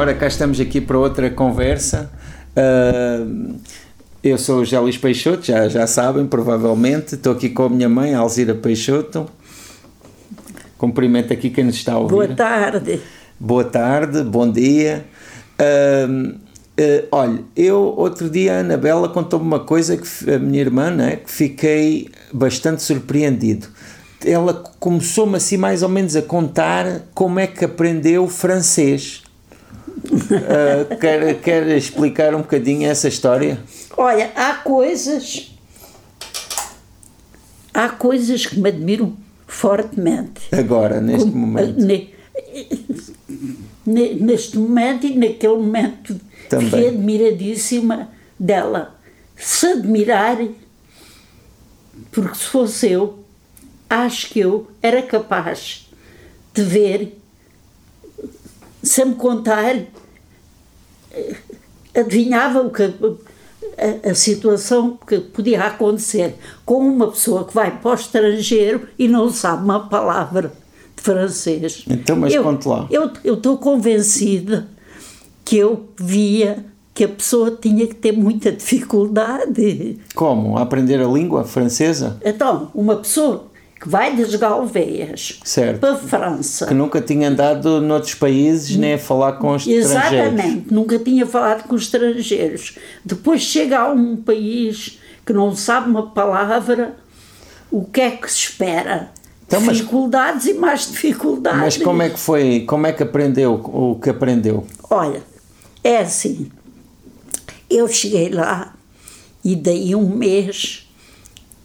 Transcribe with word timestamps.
Ora, 0.00 0.14
cá 0.14 0.26
estamos 0.26 0.58
aqui 0.58 0.80
para 0.80 0.98
outra 0.98 1.28
conversa. 1.28 2.10
Uh, 2.56 3.54
eu 4.24 4.38
sou 4.38 4.60
o 4.60 4.64
Gélis 4.64 4.96
Peixoto, 4.96 5.44
já, 5.44 5.68
já 5.68 5.86
sabem, 5.86 6.26
provavelmente. 6.26 7.16
Estou 7.16 7.34
aqui 7.34 7.50
com 7.50 7.64
a 7.64 7.68
minha 7.68 7.86
mãe, 7.86 8.14
Alzira 8.14 8.54
Peixoto. 8.54 9.26
Cumprimento 10.78 11.34
aqui 11.34 11.50
quem 11.50 11.64
nos 11.64 11.74
está 11.74 11.92
a 11.92 11.98
ouvir. 11.98 12.14
Boa 12.14 12.28
tarde. 12.28 13.02
Boa 13.38 13.62
tarde, 13.62 14.22
bom 14.22 14.50
dia. 14.50 15.04
Uh, 15.60 16.28
uh, 16.28 17.08
olha, 17.12 17.44
eu 17.54 17.76
outro 17.94 18.30
dia 18.30 18.54
a 18.54 18.60
Anabela 18.60 19.06
contou-me 19.06 19.44
uma 19.44 19.60
coisa 19.60 19.98
que 19.98 20.30
a 20.30 20.38
minha 20.38 20.62
irmã, 20.62 20.90
né, 20.90 21.16
que 21.16 21.30
fiquei 21.30 22.08
bastante 22.32 22.82
surpreendido. 22.82 23.66
Ela 24.24 24.54
começou-me 24.54 25.36
assim 25.36 25.58
mais 25.58 25.82
ou 25.82 25.90
menos 25.90 26.16
a 26.16 26.22
contar 26.22 27.02
como 27.12 27.38
é 27.38 27.46
que 27.46 27.66
aprendeu 27.66 28.26
francês. 28.28 29.24
Uh, 30.10 30.96
quer, 30.98 31.40
quer 31.40 31.68
explicar 31.68 32.34
um 32.34 32.42
bocadinho 32.42 32.88
essa 32.88 33.08
história? 33.08 33.60
Olha, 33.96 34.32
há 34.34 34.54
coisas. 34.54 35.56
Há 37.72 37.88
coisas 37.90 38.46
que 38.46 38.58
me 38.58 38.68
admiram 38.68 39.16
fortemente. 39.46 40.42
Agora, 40.52 41.00
neste 41.00 41.30
Como, 41.30 41.46
momento. 41.46 41.80
Ne, 41.80 42.10
ne, 43.86 44.14
neste 44.14 44.58
momento 44.58 45.06
e 45.06 45.16
naquele 45.16 45.54
momento. 45.54 46.20
Também. 46.48 46.70
Fiquei 46.70 46.88
admiradíssima 46.88 48.08
dela. 48.38 48.98
Se 49.36 49.66
admirar, 49.66 50.38
porque 52.10 52.34
se 52.34 52.44
fosse 52.44 52.90
eu, 52.90 53.20
acho 53.88 54.28
que 54.28 54.40
eu 54.40 54.68
era 54.82 55.02
capaz 55.02 55.88
de 56.52 56.62
ver 56.62 57.20
sem 58.82 59.06
me 59.06 59.14
contar, 59.14 59.76
adivinhava 61.94 62.62
o 62.62 62.70
que 62.70 62.82
a, 62.82 64.10
a, 64.10 64.14
situação 64.14 64.98
que 65.06 65.18
podia 65.18 65.64
acontecer 65.64 66.34
com 66.64 66.78
uma 66.78 67.08
pessoa 67.08 67.44
que 67.44 67.54
vai 67.54 67.78
para 67.78 67.90
o 67.90 67.94
estrangeiro 67.94 68.88
e 68.98 69.08
não 69.08 69.30
sabe 69.30 69.64
uma 69.64 69.88
palavra 69.88 70.52
de 70.96 71.02
francês. 71.02 71.84
Então, 71.88 72.16
mas 72.16 72.32
eu, 72.32 72.42
conte 72.42 72.68
lá. 72.68 72.86
Eu 72.90 73.34
estou 73.34 73.58
convencida 73.58 74.68
que 75.44 75.56
eu 75.56 75.88
via 75.98 76.64
que 76.92 77.04
a 77.04 77.08
pessoa 77.08 77.50
tinha 77.50 77.86
que 77.86 77.94
ter 77.94 78.12
muita 78.12 78.52
dificuldade. 78.52 79.98
Como? 80.14 80.58
A 80.58 80.62
aprender 80.62 81.00
a 81.00 81.06
língua 81.06 81.44
francesa? 81.44 82.18
Então, 82.24 82.70
uma 82.74 82.96
pessoa 82.96 83.49
que 83.80 83.88
vai 83.88 84.14
das 84.14 84.34
Galveias 84.34 85.40
certo. 85.42 85.80
para 85.80 85.94
a 85.94 85.96
França. 85.96 86.66
Que 86.66 86.74
nunca 86.74 87.00
tinha 87.00 87.28
andado 87.28 87.80
noutros 87.80 88.14
países 88.14 88.76
nem 88.76 88.92
a 88.94 88.98
falar 88.98 89.32
com 89.32 89.56
estrangeiros. 89.56 89.90
Exatamente, 89.90 90.72
nunca 90.72 90.98
tinha 90.98 91.26
falado 91.26 91.66
com 91.66 91.74
estrangeiros. 91.76 92.78
Depois 93.02 93.40
chega 93.40 93.78
a 93.78 93.90
um 93.90 94.16
país 94.16 94.98
que 95.24 95.32
não 95.32 95.56
sabe 95.56 95.88
uma 95.88 96.10
palavra, 96.10 96.94
o 97.70 97.82
que 97.86 98.02
é 98.02 98.10
que 98.10 98.30
se 98.30 98.40
espera? 98.40 99.12
Então, 99.46 99.62
dificuldades 99.62 100.44
mas, 100.44 100.54
e 100.54 100.58
mais 100.58 100.86
dificuldades. 100.86 101.60
Mas 101.60 101.76
como 101.78 102.02
é 102.02 102.10
que 102.10 102.18
foi, 102.18 102.60
como 102.68 102.86
é 102.86 102.92
que 102.92 103.02
aprendeu 103.02 103.54
o 103.54 103.98
que 103.98 104.10
aprendeu? 104.10 104.66
Olha, 104.90 105.22
é 105.82 105.98
assim, 105.98 106.50
eu 107.68 107.88
cheguei 107.88 108.28
lá 108.28 108.74
e 109.42 109.56
daí 109.56 109.94
um 109.94 110.08
mês 110.10 110.86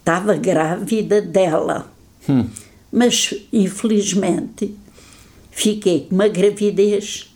estava 0.00 0.34
grávida 0.34 1.20
dela 1.20 1.94
Hum. 2.28 2.46
Mas, 2.92 3.34
infelizmente, 3.52 4.74
fiquei 5.50 6.06
com 6.06 6.14
uma 6.14 6.28
gravidez 6.28 7.34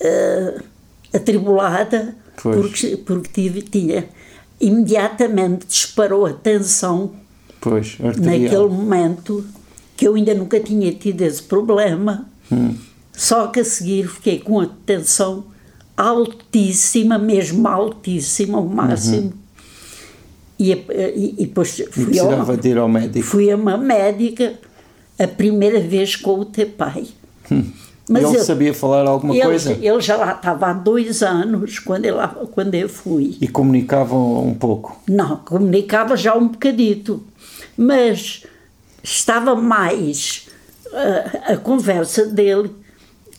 uh, 0.00 0.62
atribulada 1.12 2.16
porque, 2.36 2.96
porque 2.96 3.30
tive, 3.32 3.62
tinha 3.62 4.08
imediatamente 4.60 5.66
disparou 5.66 6.24
a 6.24 6.32
tensão 6.32 7.12
pois, 7.60 7.98
naquele 7.98 8.68
momento 8.68 9.44
que 9.96 10.06
eu 10.06 10.14
ainda 10.14 10.34
nunca 10.34 10.58
tinha 10.58 10.92
tido 10.92 11.20
esse 11.22 11.42
problema 11.42 12.26
hum. 12.50 12.74
só 13.12 13.48
que 13.48 13.60
a 13.60 13.64
seguir 13.64 14.08
fiquei 14.08 14.38
com 14.38 14.60
a 14.60 14.66
tensão 14.86 15.44
altíssima, 15.96 17.18
mesmo 17.18 17.68
altíssima, 17.68 18.58
o 18.58 18.68
máximo 18.68 19.26
uhum. 19.26 19.41
E, 20.62 20.72
e, 20.72 21.34
e 21.38 21.46
depois 21.46 21.82
fui, 21.90 22.18
ao, 22.20 22.56
de 22.56 22.68
ir 22.68 22.78
ao 22.78 22.88
médico. 22.88 23.26
fui 23.26 23.50
a 23.50 23.56
uma 23.56 23.76
médica 23.76 24.54
a 25.18 25.26
primeira 25.26 25.80
vez 25.80 26.14
com 26.14 26.38
o 26.38 26.44
teu 26.44 26.68
pai. 26.68 27.06
Hum. 27.50 27.64
Mas 28.08 28.24
ele, 28.24 28.36
ele, 28.36 28.44
sabia 28.44 28.74
falar 28.74 29.08
alguma 29.08 29.34
ele, 29.34 29.44
coisa? 29.44 29.72
Ele 29.72 30.00
já 30.00 30.16
lá 30.16 30.32
estava 30.32 30.68
há 30.68 30.72
dois 30.72 31.22
anos 31.22 31.78
quando, 31.78 32.04
ele, 32.04 32.16
quando 32.52 32.74
eu 32.74 32.88
fui. 32.88 33.36
E 33.40 33.48
comunicavam 33.48 34.46
um 34.46 34.54
pouco? 34.54 35.00
Não, 35.08 35.36
comunicava 35.38 36.16
já 36.16 36.34
um 36.36 36.48
bocadito. 36.48 37.22
Mas 37.76 38.44
estava 39.02 39.54
mais 39.54 40.48
a, 40.92 41.52
a 41.52 41.56
conversa 41.56 42.26
dele, 42.26 42.70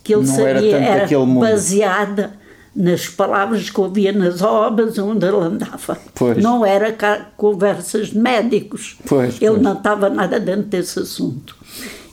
que 0.03 0.13
ele 0.13 0.25
Não 0.25 0.35
sabia, 0.35 0.78
era, 0.78 1.03
era 1.03 1.25
baseada 1.40 2.34
nas 2.75 3.07
palavras 3.07 3.69
que 3.69 3.79
ouvia 3.79 4.11
nas 4.11 4.41
obras 4.41 4.97
onde 4.97 5.25
ele 5.25 5.38
andava. 5.38 5.97
Pois. 6.16 6.41
Não 6.41 6.66
era 6.66 6.91
conversas 7.38 8.07
de 8.07 8.17
médicos. 8.17 8.97
Pois, 9.06 9.35
ele 9.35 9.51
pois. 9.51 9.61
não 9.61 9.73
estava 9.73 10.09
nada 10.09 10.39
dentro 10.39 10.63
desse 10.63 11.00
assunto. 11.00 11.56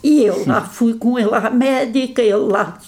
E 0.02 0.24
eu 0.24 0.46
lá 0.46 0.62
fui 0.62 0.94
com 0.94 1.18
ele 1.18 1.34
à 1.34 1.50
médica, 1.50 2.22
ele 2.22 2.34
lá 2.34 2.78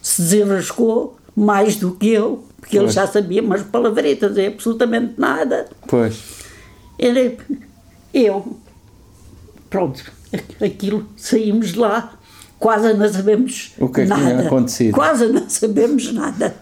se 0.00 0.22
desenrascou 0.22 1.18
mais 1.34 1.76
do 1.76 1.92
que 1.92 2.08
eu, 2.08 2.44
porque 2.60 2.78
ele 2.78 2.88
já 2.88 3.06
sabia 3.06 3.42
umas 3.42 3.62
palavretas 3.62 4.36
e 4.36 4.46
absolutamente 4.46 5.14
nada. 5.18 5.68
Pois. 5.88 6.20
Ele, 6.98 7.38
eu, 8.14 8.56
pronto, 9.68 10.04
aquilo, 10.62 11.06
saímos 11.16 11.72
de 11.72 11.78
lá, 11.78 12.12
quase 12.58 12.92
não 12.94 13.12
sabemos 13.12 13.72
o 13.78 13.88
que 13.88 14.02
é 14.02 14.04
que 14.04 14.08
nada. 14.08 14.22
tinha 14.22 14.40
acontecido. 14.46 14.94
Quase 14.94 15.26
não 15.26 15.48
sabemos 15.48 16.12
nada. 16.12 16.54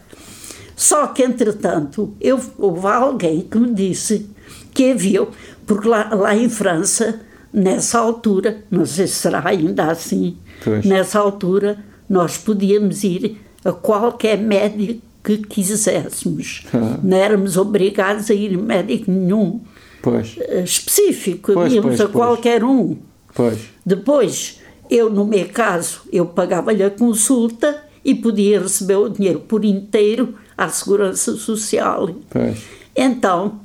Só 0.79 1.09
que, 1.09 1.25
entretanto, 1.25 2.15
eu, 2.21 2.41
houve 2.57 2.87
alguém 2.87 3.41
que 3.41 3.59
me 3.59 3.75
disse 3.75 4.31
que 4.73 4.93
havia, 4.93 5.27
porque 5.67 5.89
lá, 5.89 6.15
lá 6.15 6.37
em 6.37 6.49
França, 6.49 7.21
nessa 7.53 7.99
altura, 7.99 8.63
não 8.71 8.87
sei 8.87 9.09
se 9.09 9.15
será 9.15 9.43
ainda 9.45 9.91
assim, 9.91 10.37
pois. 10.63 10.85
nessa 10.85 11.19
altura 11.19 11.85
nós 12.09 12.39
podíamos 12.39 13.03
ir 13.03 13.41
a 13.65 13.73
qualquer 13.73 14.39
médico 14.39 15.03
que 15.25 15.39
quiséssemos. 15.39 16.63
Ah. 16.73 17.01
Não 17.03 17.17
éramos 17.17 17.57
obrigados 17.57 18.31
a 18.31 18.35
ir 18.35 18.55
a 18.55 18.63
médico 18.63 19.11
nenhum 19.11 19.61
pois. 20.01 20.37
específico, 20.65 21.55
pois, 21.55 21.73
íamos 21.73 21.97
pois, 21.97 22.01
a 22.03 22.07
qualquer 22.07 22.63
um. 22.63 22.97
Pois. 23.35 23.59
Depois, 23.85 24.61
eu, 24.89 25.11
no 25.11 25.27
meu 25.27 25.49
caso, 25.49 26.03
eu 26.13 26.25
pagava-lhe 26.25 26.85
a 26.85 26.91
consulta 26.91 27.83
e 28.05 28.15
podia 28.15 28.61
receber 28.61 28.95
o 28.95 29.09
dinheiro 29.09 29.41
por 29.41 29.65
inteiro 29.65 30.37
à 30.59 30.69
Segurança 30.69 31.37
Social. 31.37 32.11
Pois. 32.29 32.59
Então, 32.97 33.61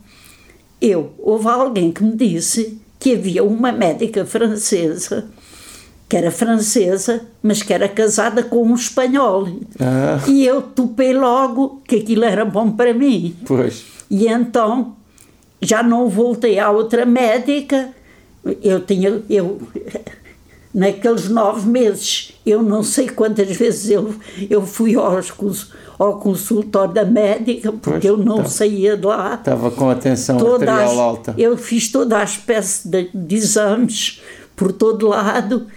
eu, 0.79 1.11
houve 1.17 1.47
alguém 1.47 1.91
que 1.91 2.03
me 2.03 2.15
disse 2.15 2.79
que 2.99 3.15
havia 3.15 3.43
uma 3.43 3.71
médica 3.71 4.23
francesa, 4.23 5.25
que 6.07 6.15
era 6.15 6.29
francesa, 6.29 7.25
mas 7.41 7.63
que 7.63 7.73
era 7.73 7.89
casada 7.89 8.43
com 8.43 8.63
um 8.63 8.75
espanhol. 8.75 9.47
Ah. 9.79 10.23
E 10.27 10.45
eu 10.45 10.61
topei 10.61 11.13
logo 11.13 11.81
que 11.87 11.95
aquilo 11.95 12.23
era 12.23 12.45
bom 12.45 12.71
para 12.71 12.93
mim. 12.93 13.35
Pois. 13.43 13.83
E 14.09 14.27
então, 14.27 14.95
já 15.59 15.81
não 15.81 16.07
voltei 16.07 16.59
à 16.59 16.69
outra 16.69 17.05
médica, 17.05 17.89
eu 18.61 18.79
tinha... 18.81 19.21
Eu, 19.27 19.59
naqueles 20.73 21.29
nove 21.29 21.69
meses, 21.69 22.33
eu 22.43 22.63
não 22.63 22.81
sei 22.81 23.07
quantas 23.07 23.55
vezes 23.55 23.91
eu, 23.91 24.15
eu 24.49 24.65
fui 24.65 24.95
aos, 24.95 25.31
ao 25.97 26.19
consultório 26.19 26.93
da 26.93 27.05
médica, 27.05 27.71
porque 27.71 27.91
pois, 27.91 28.05
eu 28.05 28.17
não 28.17 28.37
tava, 28.37 28.49
saía 28.49 28.97
de 28.97 29.05
lá. 29.05 29.35
Estava 29.35 29.71
com 29.71 29.89
a 29.89 29.95
tensão 29.95 30.37
arterial 30.37 30.91
as, 30.91 30.97
alta. 30.97 31.35
Eu 31.37 31.57
fiz 31.57 31.91
toda 31.91 32.17
a 32.17 32.23
espécie 32.23 32.87
de, 32.87 33.09
de 33.13 33.35
exames 33.35 34.21
por 34.55 34.71
todo 34.71 35.07
lado 35.07 35.67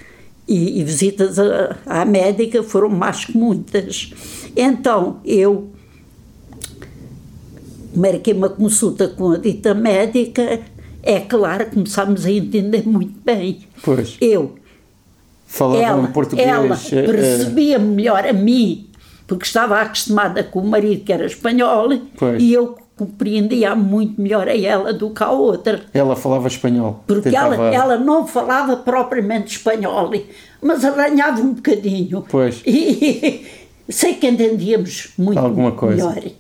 e, 0.49 0.81
e 0.81 0.85
visitas 0.85 1.39
à, 1.39 1.77
à 1.87 2.05
médica 2.05 2.63
foram 2.63 2.89
mais 2.89 3.25
que 3.25 3.37
muitas. 3.37 4.13
Então, 4.57 5.21
eu 5.25 5.69
marquei 7.95 8.33
uma 8.33 8.49
consulta 8.49 9.09
com 9.09 9.33
a 9.33 9.39
dita 9.39 9.75
médica, 9.75 10.61
é 11.03 11.21
claro, 11.21 11.67
começámos 11.67 12.25
a 12.25 12.31
entender 12.31 12.87
muito 12.87 13.19
bem. 13.25 13.61
Pois. 13.83 14.17
Eu 14.21 14.55
Falava 15.47 15.81
ela, 15.81 16.03
um 16.03 16.13
português. 16.13 16.47
Ela 16.47 16.75
uh, 16.75 17.07
percebia 17.07 17.79
melhor 17.79 18.27
a 18.27 18.33
mim, 18.33 18.86
porque 19.27 19.45
estava 19.45 19.81
acostumada 19.81 20.43
com 20.45 20.61
o 20.61 20.67
marido 20.67 21.05
que 21.05 21.13
era 21.13 21.27
espanhol 21.27 21.89
Pois. 22.17 22.43
e 22.43 22.53
eu 22.53 22.77
compreendia 22.97 23.75
muito 23.77 24.21
melhor 24.21 24.49
a 24.49 24.57
ela 24.57 24.93
do 24.93 25.11
que 25.11 25.23
a 25.23 25.31
outra. 25.31 25.83
Ela 25.93 26.17
falava 26.17 26.49
espanhol. 26.49 27.05
Porque 27.07 27.31
tentava... 27.31 27.55
ela, 27.55 27.75
ela 27.75 27.97
não 27.99 28.27
falava 28.27 28.77
propriamente 28.77 29.57
espanhol, 29.57 30.11
mas 30.63 30.85
arranhava 30.85 31.41
um 31.43 31.53
bocadinho. 31.53 32.25
Pois. 32.29 32.63
E, 32.65 33.47
sei 33.89 34.15
que 34.15 34.27
entendíamos 34.27 35.11
muito 35.19 35.39
Alguma 35.39 35.73
coisa. 35.73 36.09
melhor. 36.09 36.33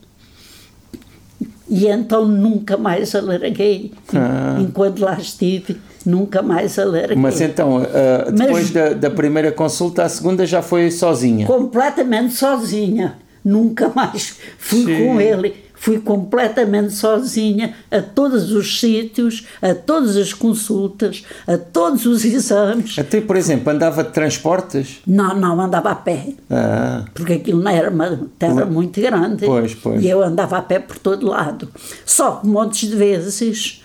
E 1.68 1.86
então 1.88 2.26
nunca 2.26 2.76
mais 2.76 3.14
alarguei. 3.14 3.92
Ah. 4.14 4.56
Enquanto 4.60 5.00
lá 5.00 5.18
estive, 5.18 5.78
nunca 6.06 6.40
mais 6.42 6.78
alarguei. 6.78 7.16
Mas 7.16 7.40
então, 7.40 7.78
ah, 7.78 8.30
depois 8.30 8.64
Mas- 8.64 8.70
da, 8.70 8.88
da 8.94 9.10
primeira 9.10 9.52
consulta, 9.52 10.04
a 10.04 10.08
segunda 10.08 10.46
já 10.46 10.62
foi 10.62 10.90
sozinha. 10.90 11.46
completamente 11.46 12.34
sozinha. 12.34 13.16
Nunca 13.44 13.90
mais 13.94 14.36
fui 14.58 14.84
Sim. 14.84 15.06
com 15.06 15.20
ele. 15.20 15.66
Fui 15.78 15.98
completamente 16.00 16.94
sozinha 16.94 17.74
a 17.90 18.00
todos 18.00 18.50
os 18.50 18.80
sítios, 18.80 19.46
a 19.60 19.74
todas 19.74 20.16
as 20.16 20.32
consultas, 20.32 21.22
a 21.46 21.56
todos 21.58 22.06
os 22.06 22.24
exames. 22.24 22.98
Até, 22.98 23.20
por 23.20 23.36
exemplo, 23.36 23.70
andava 23.70 24.02
de 24.02 24.10
transportes? 24.10 25.00
Não, 25.06 25.38
não 25.38 25.60
andava 25.60 25.90
a 25.90 25.94
pé, 25.94 26.28
Ah, 26.50 27.04
porque 27.14 27.34
aquilo 27.34 27.62
não 27.62 27.70
era 27.70 27.90
uma 27.90 28.18
terra 28.38 28.64
muito 28.64 29.00
grande. 29.00 29.44
Pois, 29.46 29.74
pois. 29.74 30.02
E 30.02 30.08
eu 30.08 30.22
andava 30.24 30.56
a 30.56 30.62
pé 30.62 30.78
por 30.80 30.98
todo 30.98 31.26
lado. 31.28 31.68
Só 32.06 32.36
que 32.36 32.46
montes 32.48 32.88
de 32.88 32.96
vezes 32.96 33.82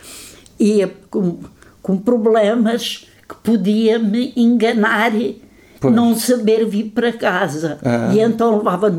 ia 0.57 0.91
com, 1.09 1.39
com 1.81 1.97
problemas 1.97 3.07
que 3.27 3.35
podia 3.43 3.97
me 3.99 4.33
enganar 4.35 5.13
e 5.15 5.41
Pois. 5.79 5.93
não 5.95 6.15
saber 6.15 6.65
vir 6.65 6.91
para 6.93 7.11
casa. 7.11 7.79
Ah. 7.83 8.11
E 8.13 8.19
então 8.19 8.57
levava 8.57 8.93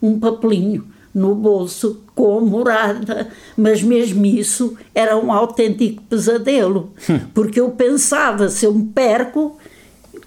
um 0.00 0.18
papelinho 0.20 0.86
no 1.14 1.34
bolso 1.34 2.02
com 2.14 2.38
a 2.38 2.40
morada, 2.40 3.28
mas 3.56 3.82
mesmo 3.82 4.24
isso 4.24 4.76
era 4.94 5.16
um 5.16 5.32
autêntico 5.32 6.02
pesadelo, 6.02 6.92
Hum. 7.10 7.18
porque 7.34 7.58
eu 7.60 7.70
pensava, 7.70 8.48
se 8.48 8.64
eu 8.66 8.72
me 8.74 8.84
perco, 8.86 9.56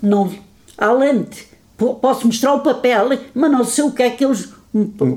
não, 0.01 0.29
além 0.77 1.21
de, 1.23 1.43
po- 1.77 1.95
posso 1.95 2.25
mostrar 2.27 2.55
o 2.55 2.59
papel, 2.59 3.09
mas 3.33 3.51
não 3.51 3.63
sei 3.63 3.83
o 3.85 3.91
que 3.91 4.03
é 4.03 4.09
que 4.09 4.25
eles 4.25 4.49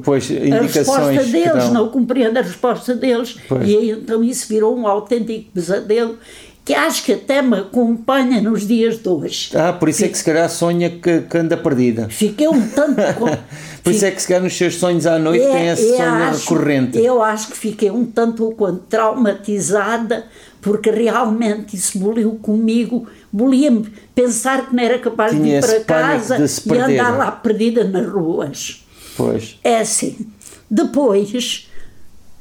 Pois, 0.05 0.29
a 0.31 0.62
resposta 0.62 1.25
deles, 1.25 1.70
não 1.70 1.88
compreendo 1.88 2.37
a 2.38 2.43
resposta 2.43 2.93
deles. 2.94 3.37
Pois. 3.49 3.69
E 3.69 3.91
então 3.91 4.23
isso 4.23 4.49
virou 4.49 4.76
um 4.76 4.85
autêntico 4.87 5.50
pesadelo 5.52 6.19
que 6.65 6.73
acho 6.73 7.05
que 7.05 7.13
até 7.13 7.43
me 7.43 7.59
acompanha 7.59 8.41
nos 8.41 8.67
dias 8.67 8.97
de 8.99 9.09
hoje. 9.09 9.51
Ah, 9.55 9.73
por 9.73 9.89
isso 9.89 10.05
é 10.05 10.09
que 10.09 10.17
se 10.17 10.25
calhar 10.25 10.49
sonha 10.49 10.89
que, 10.89 11.21
que 11.23 11.37
anda 11.39 11.57
perdida. 11.59 12.09
Fiquei 12.09 12.49
um 12.49 12.69
tanto. 12.69 12.97
com- 13.19 13.37
Por 13.83 13.93
isso 13.93 14.05
é 14.07 14.11
que 14.11 14.23
se 14.23 14.29
calhar 14.29 14.43
nos 14.43 14.57
seus 14.57 14.77
sonhos 14.77 15.05
à 15.07 15.19
noite 15.19 15.45
tem 15.45 15.69
esse 15.69 15.89
eu 15.91 15.97
sonho 15.99 16.15
acho- 16.15 16.55
recorrente. 16.55 16.99
Eu 16.99 17.23
acho 17.23 17.49
que 17.49 17.57
fiquei 17.59 17.91
um 17.91 18.07
tanto 18.07 18.45
ou 18.45 18.53
quanto 18.53 18.81
traumatizada, 18.89 20.25
porque 20.63 20.91
realmente 20.91 21.77
isso 21.77 21.99
boliu 21.99 22.39
comigo, 22.41 23.07
bolia-me 23.31 23.87
pensar 24.15 24.67
que 24.67 24.75
não 24.75 24.83
era 24.83 24.99
capaz 24.99 25.33
de 25.33 25.43
Tinha 25.43 25.59
ir 25.59 25.61
para 25.61 25.81
casa 25.85 26.37
de 26.39 26.43
e 26.43 26.73
andar 26.79 26.87
perder. 26.87 27.03
lá 27.19 27.31
perdida 27.31 27.85
nas 27.85 28.07
ruas. 28.11 28.87
Pois. 29.19 29.59
É 29.63 29.81
assim. 29.81 30.17
Depois, 30.71 31.69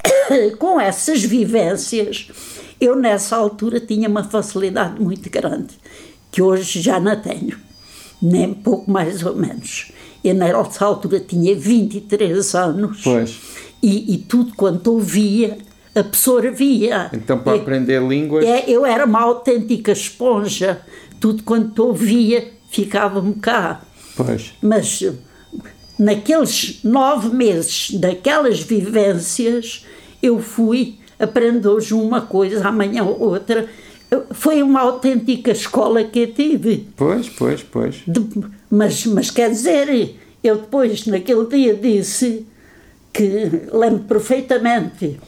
com 0.58 0.80
essas 0.80 1.22
vivências, 1.24 2.30
eu 2.84 2.96
nessa 2.96 3.36
altura 3.36 3.80
tinha 3.80 4.08
uma 4.10 4.24
facilidade 4.24 5.02
muito 5.02 5.30
grande, 5.30 5.74
que 6.32 6.42
hoje 6.42 6.82
já 6.82 7.00
não 7.00 7.16
tenho, 7.20 7.58
nem 8.22 8.54
pouco 8.54 8.90
mais 8.92 9.24
ou 9.26 9.36
menos. 9.36 9.92
Eu 10.24 10.34
nessa 10.36 10.86
altura 10.86 11.20
tinha 11.20 11.56
23 11.56 12.56
anos 12.56 13.02
Pois. 13.04 13.40
e, 13.82 14.14
e 14.14 14.18
tudo 14.18 14.54
quanto 14.56 14.92
ouvia 14.94 15.58
absorvia. 15.96 17.10
Então, 17.14 17.38
para 17.40 17.58
E- 17.58 17.60
aprender 17.60 18.02
línguas. 18.02 18.44
é, 18.46 18.64
eu 18.68 18.86
era 18.86 19.06
uma 19.06 19.22
autêntica 19.22 19.92
esponja, 19.92 20.82
tudo 21.20 21.44
quanto 21.44 21.84
ouvia 21.86 22.52
ficava-me 22.72 23.36
cá. 23.36 23.82
Pois. 24.16 24.54
Mas 24.62 25.04
naqueles 26.00 26.80
nove 26.84 27.30
meses, 27.36 27.92
daquelas 27.92 28.60
vivências, 28.60 29.86
eu 30.22 30.40
fui 30.40 30.98
aprender 31.24 31.68
hoje 31.68 31.94
uma 31.94 32.22
coisa, 32.22 32.68
amanhã 32.68 33.04
outra. 33.04 33.68
Foi 34.32 34.62
uma 34.62 34.82
autêntica 34.82 35.52
escola 35.52 36.04
que 36.04 36.20
eu 36.20 36.34
tive. 36.34 36.88
Pois, 36.96 37.30
pois, 37.30 37.64
pois. 37.64 38.02
De- 38.08 38.46
mas, 38.70 39.06
mas 39.08 39.32
quer 39.32 39.50
dizer, 39.50 40.16
eu 40.44 40.58
depois, 40.58 41.06
naquele 41.08 41.46
dia, 41.48 41.74
disse 41.74 42.46
que 43.12 43.50
lembro 43.72 44.04
perfeitamente. 44.04 45.20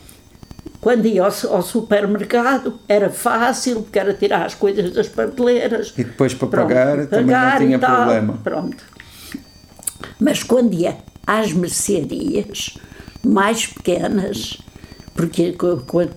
Quando 0.81 1.07
ia 1.07 1.23
ao, 1.23 1.33
ao 1.55 1.61
supermercado, 1.63 2.79
era 2.87 3.09
fácil, 3.09 3.81
porque 3.81 3.97
era 3.97 4.13
tirar 4.13 4.45
as 4.45 4.53
coisas 4.53 4.91
das 4.91 5.07
prateleiras. 5.07 5.91
E 5.97 6.03
depois 6.03 6.33
para 6.35 6.47
Pronto, 6.47 6.67
pagar 6.67 7.07
também 7.07 7.25
não 7.25 7.33
pagar 7.33 7.57
tinha 7.59 7.79
tal, 7.79 7.95
problema. 7.95 8.39
Pronto. 8.43 8.83
Mas 10.19 10.43
quando 10.43 10.73
ia 10.73 10.97
às 11.25 11.51
mercearias 11.53 12.77
mais 13.25 13.65
pequenas, 13.65 14.59
porque 15.15 15.55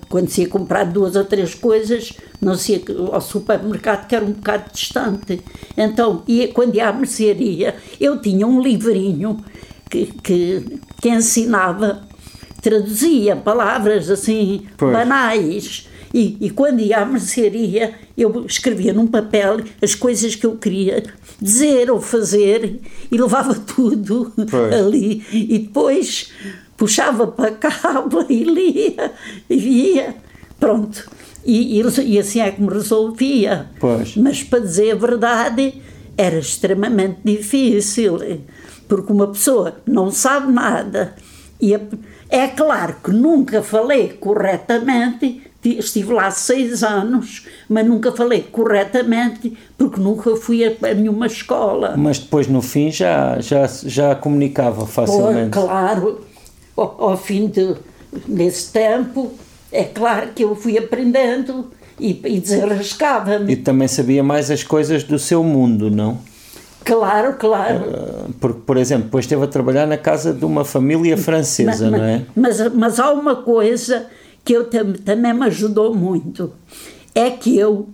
quando 0.08 0.28
se 0.28 0.42
ia 0.42 0.48
comprar 0.48 0.82
duas 0.84 1.14
ou 1.14 1.24
três 1.24 1.54
coisas, 1.54 2.12
não 2.40 2.56
se 2.56 2.72
ia 2.72 2.82
ao 3.12 3.20
supermercado, 3.20 4.08
que 4.08 4.16
era 4.16 4.24
um 4.24 4.32
bocado 4.32 4.72
distante. 4.72 5.40
Então, 5.76 6.24
ia, 6.26 6.48
quando 6.48 6.74
ia 6.74 6.88
à 6.88 6.92
mercearia, 6.92 7.76
eu 8.00 8.20
tinha 8.20 8.44
um 8.44 8.60
livrinho 8.60 9.38
que, 9.88 10.06
que, 10.06 10.80
que 11.00 11.08
ensinava, 11.08 12.02
traduzia 12.60 13.36
palavras 13.36 14.10
assim, 14.10 14.66
Pois. 14.76 14.92
banais. 14.92 15.87
E, 16.12 16.36
e 16.40 16.50
quando 16.50 16.80
ia 16.80 16.98
à 16.98 17.04
mercearia, 17.04 17.94
eu 18.16 18.44
escrevia 18.46 18.92
num 18.92 19.06
papel 19.06 19.60
as 19.82 19.94
coisas 19.94 20.34
que 20.34 20.46
eu 20.46 20.56
queria 20.56 21.02
dizer 21.40 21.90
ou 21.90 22.00
fazer 22.00 22.80
e 23.10 23.16
levava 23.18 23.54
tudo 23.76 24.32
Pois. 24.50 24.72
ali. 24.74 25.24
E 25.32 25.58
depois 25.58 26.30
puxava 26.76 27.26
para 27.26 27.48
a 27.48 27.52
cábula 27.52 28.26
e 28.28 28.42
lia 28.44 29.12
e 29.50 29.56
via. 29.56 30.14
Pronto. 30.58 31.08
E, 31.44 31.80
e, 31.80 32.00
e 32.04 32.18
assim 32.18 32.40
é 32.40 32.50
que 32.50 32.60
me 32.60 32.68
resolvia. 32.72 33.66
Pois. 33.78 34.16
Mas 34.16 34.42
para 34.42 34.60
dizer 34.60 34.92
a 34.92 34.96
verdade, 34.96 35.74
era 36.16 36.38
extremamente 36.38 37.18
difícil, 37.24 38.18
porque 38.88 39.12
uma 39.12 39.28
pessoa 39.28 39.76
não 39.86 40.10
sabe 40.10 40.52
nada. 40.52 41.14
E 41.60 41.74
a- 41.74 41.80
é 42.30 42.46
claro 42.48 42.96
que 43.02 43.10
nunca 43.10 43.62
falei 43.62 44.08
corretamente, 44.08 45.42
estive 45.64 46.12
lá 46.12 46.30
seis 46.30 46.82
anos, 46.82 47.46
mas 47.68 47.86
nunca 47.86 48.12
falei 48.12 48.42
corretamente, 48.42 49.56
porque 49.76 50.00
nunca 50.00 50.34
fui 50.36 50.64
a, 50.64 50.94
nenhuma 50.94 51.26
escola. 51.26 51.94
Mas 51.96 52.18
depois 52.18 52.46
no 52.46 52.62
fim 52.62 52.90
já, 52.90 53.38
já, 53.40 53.66
já 53.84 54.14
comunicava 54.14 54.80
Pois, 54.82 54.90
facilmente. 54.90 55.50
claro, 55.50 56.20
ao, 56.76 56.96
ao 57.10 57.16
fim 57.16 57.48
de, 57.48 57.74
desse 58.26 58.72
tempo, 58.72 59.32
é 59.72 59.84
claro 59.84 60.28
que 60.34 60.44
eu 60.44 60.54
fui 60.54 60.78
aprendendo 60.78 61.66
e, 61.98 62.10
e 62.24 62.38
desenrascava-me. 62.40 63.52
E 63.52 63.56
também 63.56 63.88
sabia 63.88 64.22
mais 64.22 64.50
as 64.50 64.62
coisas 64.62 65.02
do 65.02 65.18
seu 65.18 65.42
mundo, 65.42 65.90
não? 65.90 66.18
Claro, 66.84 67.34
claro. 67.34 67.84
Ah, 67.92 68.26
Porque, 68.40 68.60
por 68.64 68.76
exemplo, 68.76 69.04
depois 69.06 69.24
esteve 69.24 69.42
a 69.44 69.46
trabalhar 69.48 69.86
na 69.86 69.98
casa 69.98 70.32
de 70.32 70.44
uma 70.44 70.64
família 70.64 71.16
francesa, 71.18 71.90
Ma- 71.90 71.98
não 71.98 72.04
é? 72.04 72.22
Mas, 72.34 72.72
mas 72.74 72.98
há 73.00 73.12
uma 73.12 73.36
coisa 73.36 74.06
que 74.48 74.54
eu 74.54 74.64
tam, 74.64 74.94
também 74.94 75.34
me 75.34 75.44
ajudou 75.44 75.94
muito. 75.94 76.50
É 77.14 77.28
que 77.30 77.54
eu 77.58 77.90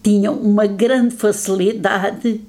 tinha 0.00 0.30
uma 0.30 0.66
grande 0.68 1.16
facilidade 1.16 2.40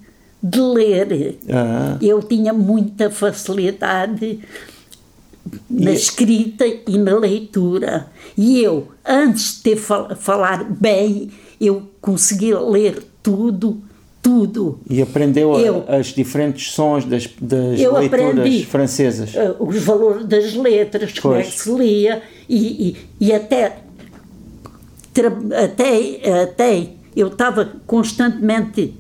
de 0.44 0.62
ler. 0.62 1.40
Ah, 1.50 1.98
Eu 2.00 2.22
tinha 2.22 2.54
muita 2.54 3.10
facilidade 3.10 4.42
na 5.68 5.90
E- 5.90 5.96
escrita 5.96 6.66
e 6.68 6.96
na 7.00 7.18
leitura. 7.18 8.06
E 8.38 8.62
eu, 8.62 8.90
antes 9.04 9.56
de 9.56 9.64
ter 9.64 9.76
fal 9.76 10.16
falar 10.16 10.64
bem, 10.64 11.32
eu 11.60 11.90
conseguia 12.00 12.60
ler 12.60 13.04
tudo, 13.24 13.82
tudo. 14.22 14.80
e 14.88 15.02
aprendeu 15.02 15.56
a- 15.56 15.60
Eu- 15.62 15.84
as 15.88 16.08
diferentes 16.14 16.72
sons 16.74 17.06
das, 17.06 17.28
das 17.42 17.80
Eu 17.80 17.98
leituras 17.98 18.62
francesas. 18.66 19.36
eh, 19.36 19.56
os 19.60 19.78
valores 19.82 20.26
das 20.28 20.54
letras, 20.54 21.18
como 21.18 21.34
é 21.36 21.42
Pois. 21.42 21.54
que 21.56 21.60
se 21.62 21.72
lia, 21.72 22.22
e, 22.50 22.90
e, 22.90 22.98
e 23.28 23.34
até, 23.34 23.78
até, 25.64 26.42
até 26.44 26.88
eu 27.16 27.28
estava 27.28 27.74
constantemente 27.86 28.94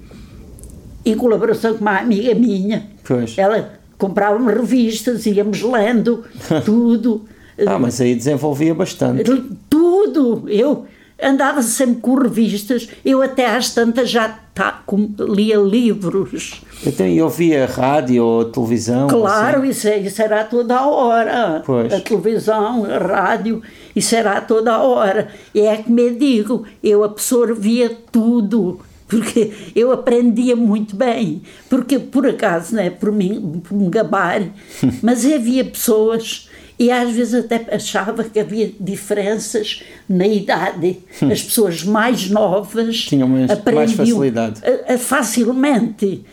em 1.06 1.16
colaboração 1.16 1.74
com 1.74 1.82
uma 1.82 1.98
amiga 2.00 2.34
minha. 2.36 2.88
Pois. 3.04 3.38
Ela 3.38 3.80
comprava-me 3.98 4.52
revistas, 4.54 5.26
íamos 5.26 5.62
lendo 5.62 6.24
tudo. 6.64 7.26
Ah, 7.66 7.78
mas 7.78 8.00
aí 8.02 8.16
desenvolvia 8.16 8.74
bastante. 8.74 9.24
Tudo! 9.70 10.44
Eu 10.48 10.86
andava 11.22 11.62
sempre 11.62 12.02
com 12.02 12.16
revistas, 12.16 12.90
eu 13.06 13.22
até 13.22 13.46
às 13.46 13.74
tantas 13.74 14.10
já 14.10 14.30
tá, 14.54 14.82
com- 14.86 15.14
lia 15.20 15.58
livros. 15.58 16.62
Então, 16.86 17.08
e 17.08 17.22
ouvia 17.22 17.66
rádio 17.66 18.24
ou 18.24 18.46
televisão? 18.46 19.08
Claro, 19.08 19.60
assim? 19.62 19.70
isso, 19.70 19.88
é- 19.88 20.00
isso 20.00 20.22
era 20.22 20.44
toda 20.44 20.76
a 20.78 20.88
hora. 20.88 21.64
Pois. 21.66 21.92
A 21.94 22.00
televisão, 22.00 22.86
a 22.86 22.98
rádio, 22.98 23.62
isso 23.96 24.16
era 24.16 24.40
toda 24.42 24.74
a 24.74 24.82
hora. 24.84 25.30
E 25.54 25.62
é 25.62 25.78
que 25.78 25.92
me 25.92 26.12
digo, 26.12 26.66
eu 26.84 27.04
absorvia 27.04 27.92
tudo, 28.12 28.80
porque 29.08 29.52
eu 29.76 29.92
aprendia 29.92 30.56
muito 30.56 30.96
bem, 30.96 31.42
porque 31.70 32.00
por 32.00 32.28
acaso, 32.28 32.76
não 32.76 32.84
é 32.84 32.90
por 32.90 33.12
mim, 33.12 33.62
por 33.68 33.76
me 33.76 33.90
gabar, 33.90 34.42
mas 35.02 35.26
havia 35.26 35.64
pessoas 35.64 36.50
e 36.78 36.92
às 36.92 37.12
vezes 37.12 37.34
até 37.36 37.66
achava 37.74 38.24
que 38.24 38.40
havia 38.40 38.72
diferenças 38.80 39.84
na 40.10 40.26
idade. 40.26 41.00
As 41.32 41.42
pessoas 41.42 41.84
mais 41.84 42.30
novas 42.30 42.98
Tinham 43.02 43.28
mais, 43.28 43.52
mais 43.64 43.94
facilidade. 43.94 44.62
A, 44.66 44.96
a, 44.96 44.98
facilmente. 44.98 46.26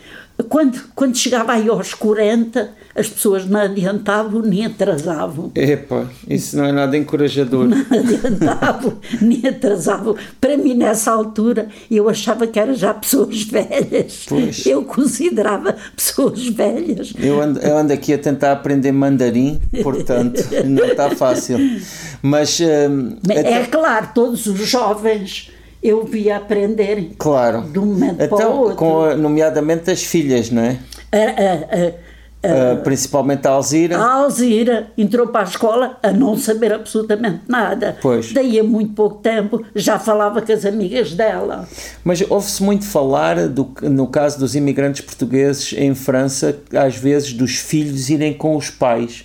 Quando, 0.43 0.79
quando 0.95 1.17
chegava 1.17 1.53
aí 1.53 1.67
aos 1.67 1.93
40, 1.93 2.71
as 2.95 3.07
pessoas 3.07 3.45
não 3.45 3.59
adiantavam 3.59 4.41
nem 4.41 4.65
atrasavam. 4.65 5.51
Epa, 5.55 6.09
isso 6.27 6.57
não 6.57 6.65
é 6.65 6.71
nada 6.71 6.97
encorajador. 6.97 7.67
Não 7.67 7.77
adiantavam 7.89 8.97
nem 9.21 9.47
atrasavam. 9.47 10.15
Para 10.39 10.57
mim, 10.57 10.73
nessa 10.73 11.11
altura, 11.11 11.67
eu 11.89 12.09
achava 12.09 12.45
que 12.47 12.59
eram 12.59 12.73
já 12.73 12.93
pessoas 12.93 13.43
velhas. 13.43 14.25
Pois. 14.27 14.65
Eu 14.65 14.83
considerava 14.83 15.75
pessoas 15.95 16.45
velhas. 16.47 17.13
Eu 17.17 17.41
ando, 17.41 17.59
eu 17.59 17.77
ando 17.77 17.93
aqui 17.93 18.13
a 18.13 18.17
tentar 18.17 18.51
aprender 18.51 18.91
mandarim, 18.91 19.59
portanto, 19.81 20.43
não 20.65 20.85
está 20.85 21.09
fácil. 21.11 21.57
Mas. 22.21 22.59
Hum, 22.59 23.17
é 23.29 23.39
até... 23.39 23.63
claro, 23.65 24.09
todos 24.13 24.45
os 24.47 24.59
jovens 24.67 25.51
eu 25.81 26.05
via 26.05 26.37
aprender 26.37 27.11
claro. 27.17 27.61
de 27.61 27.79
um 27.79 27.85
momento 27.85 28.21
então, 28.21 28.37
para 28.37 28.49
o 28.49 28.59
outro. 28.59 28.75
Com, 28.75 29.15
nomeadamente 29.15 29.89
as 29.89 30.03
filhas, 30.03 30.49
não 30.49 30.61
é? 30.61 30.79
A, 31.11 31.17
a, 31.17 31.87
a, 31.87 32.11
Uh, 32.43 32.81
principalmente 32.81 33.47
a 33.47 33.51
Alzira. 33.51 33.99
A 33.99 34.13
Alzira 34.13 34.87
entrou 34.97 35.27
para 35.27 35.41
a 35.41 35.43
escola 35.43 35.99
a 36.01 36.11
não 36.11 36.35
saber 36.35 36.73
absolutamente 36.73 37.41
nada. 37.47 37.95
Pois. 38.01 38.33
Daí 38.33 38.59
a 38.59 38.63
muito 38.63 38.93
pouco 38.93 39.21
tempo 39.21 39.63
já 39.75 39.99
falava 39.99 40.41
com 40.41 40.51
as 40.51 40.65
amigas 40.65 41.13
dela. 41.13 41.67
Mas 42.03 42.23
ouve-se 42.27 42.63
muito 42.63 42.83
falar, 42.83 43.47
do, 43.47 43.71
no 43.83 44.07
caso 44.07 44.39
dos 44.39 44.55
imigrantes 44.55 45.01
portugueses 45.01 45.71
em 45.73 45.93
França, 45.93 46.57
às 46.73 46.95
vezes 46.95 47.31
dos 47.31 47.57
filhos 47.57 48.09
irem 48.09 48.33
com 48.33 48.55
os 48.55 48.71
pais 48.71 49.23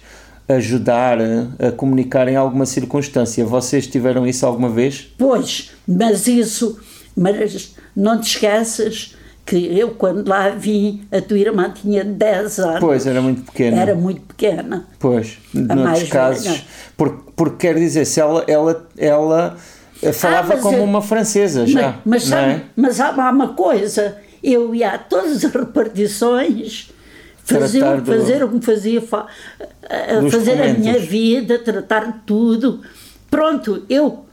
ajudar 0.48 1.18
a, 1.20 1.68
a 1.68 1.72
comunicar 1.72 2.28
em 2.28 2.36
alguma 2.36 2.66
circunstância. 2.66 3.44
Vocês 3.44 3.86
tiveram 3.86 4.26
isso 4.26 4.46
alguma 4.46 4.68
vez? 4.68 5.12
Pois, 5.18 5.72
mas 5.86 6.26
isso, 6.26 6.78
mas 7.16 7.74
não 7.94 8.20
te 8.20 8.28
esqueças 8.28 9.16
que 9.44 9.56
eu, 9.78 9.90
quando 9.90 10.28
lá 10.28 10.48
vim, 10.50 11.06
a 11.10 11.20
tua 11.20 11.38
irmã 11.38 11.72
tinha 11.72 12.04
10 12.04 12.58
anos. 12.58 12.80
Pois, 12.80 13.06
era 13.06 13.22
muito 13.22 13.42
pequena. 13.42 13.80
Era 13.80 13.94
muito 13.94 14.20
pequena. 14.22 14.86
Pois, 14.98 15.38
noutros 15.54 16.08
casos. 16.08 16.64
Porque, 16.96 17.30
porque 17.36 17.68
quer 17.68 17.78
dizer, 17.78 18.04
se 18.06 18.20
ela, 18.20 18.44
ela, 18.48 18.88
ela 18.98 19.56
falava 20.12 20.54
ah, 20.54 20.58
como 20.58 20.78
eu, 20.78 20.84
uma 20.84 21.00
francesa 21.00 21.64
já. 21.64 22.00
Mas, 22.04 22.28
mas, 22.28 22.32
é? 22.32 22.62
mas 22.74 23.00
há 23.00 23.10
uma 23.12 23.54
coisa, 23.54 24.16
eu 24.42 24.74
ia 24.74 24.90
a 24.90 24.98
todas 24.98 25.44
as 25.44 25.52
repartições 25.52 26.90
fazer, 27.46 28.00
do, 28.00 28.06
fazer 28.06 28.44
o 28.44 28.48
que 28.48 28.54
me 28.56 28.62
fazia, 28.62 29.00
fazer 29.02 30.62
a 30.62 30.74
minha 30.74 30.98
vida, 30.98 31.58
tratar 31.58 32.12
de 32.12 32.18
tudo. 32.26 32.80
Pronto, 33.30 33.84
eu 33.88 34.26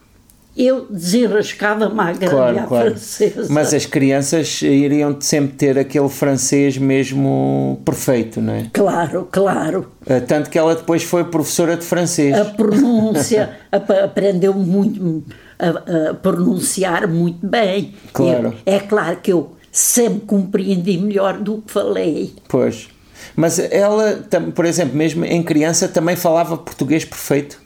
eu 0.55 0.85
desenrascava-me 0.87 1.99
à 1.99 2.13
claro, 2.13 2.67
claro. 2.67 2.91
francesa. 2.91 3.47
Mas 3.49 3.73
as 3.73 3.87
crianças 3.87 4.61
iriam 4.61 5.19
sempre 5.19 5.55
ter 5.55 5.79
aquele 5.79 6.09
francês 6.09 6.77
mesmo 6.77 7.81
perfeito, 7.83 8.39
não 8.39 8.53
é? 8.53 8.67
Claro, 8.71 9.27
claro. 9.31 9.91
Eh, 10.05 10.19
tanto 10.19 10.51
que 10.51 10.59
ela 10.59 10.75
depois 10.75 11.03
foi 11.03 11.23
professora 11.23 11.75
de 11.75 11.83
francês. 11.83 12.37
A 12.37 12.45
pronúncia, 12.45 13.57
aprendeu 13.71 14.53
muito 14.53 15.23
a, 15.57 16.09
a, 16.09 16.13
pronunciar 16.13 17.07
muito 17.07 17.45
bem. 17.45 17.95
Claro. 18.13 18.53
Eu, 18.63 18.73
é 18.73 18.79
claro 18.79 19.17
que 19.21 19.33
eu 19.33 19.53
sempre 19.71 20.21
compreendi 20.27 20.99
melhor 20.99 21.39
do 21.39 21.63
que 21.63 21.71
falei. 21.71 22.31
Pois. 22.47 22.92
Mas 23.35 23.59
ela, 23.59 24.23
por 24.53 24.65
exemplo, 24.65 24.95
mesmo 24.95 25.25
em 25.25 25.43
criança, 25.43 25.87
também 25.87 26.15
falava 26.15 26.57
português 26.57 27.05
perfeito? 27.05 27.63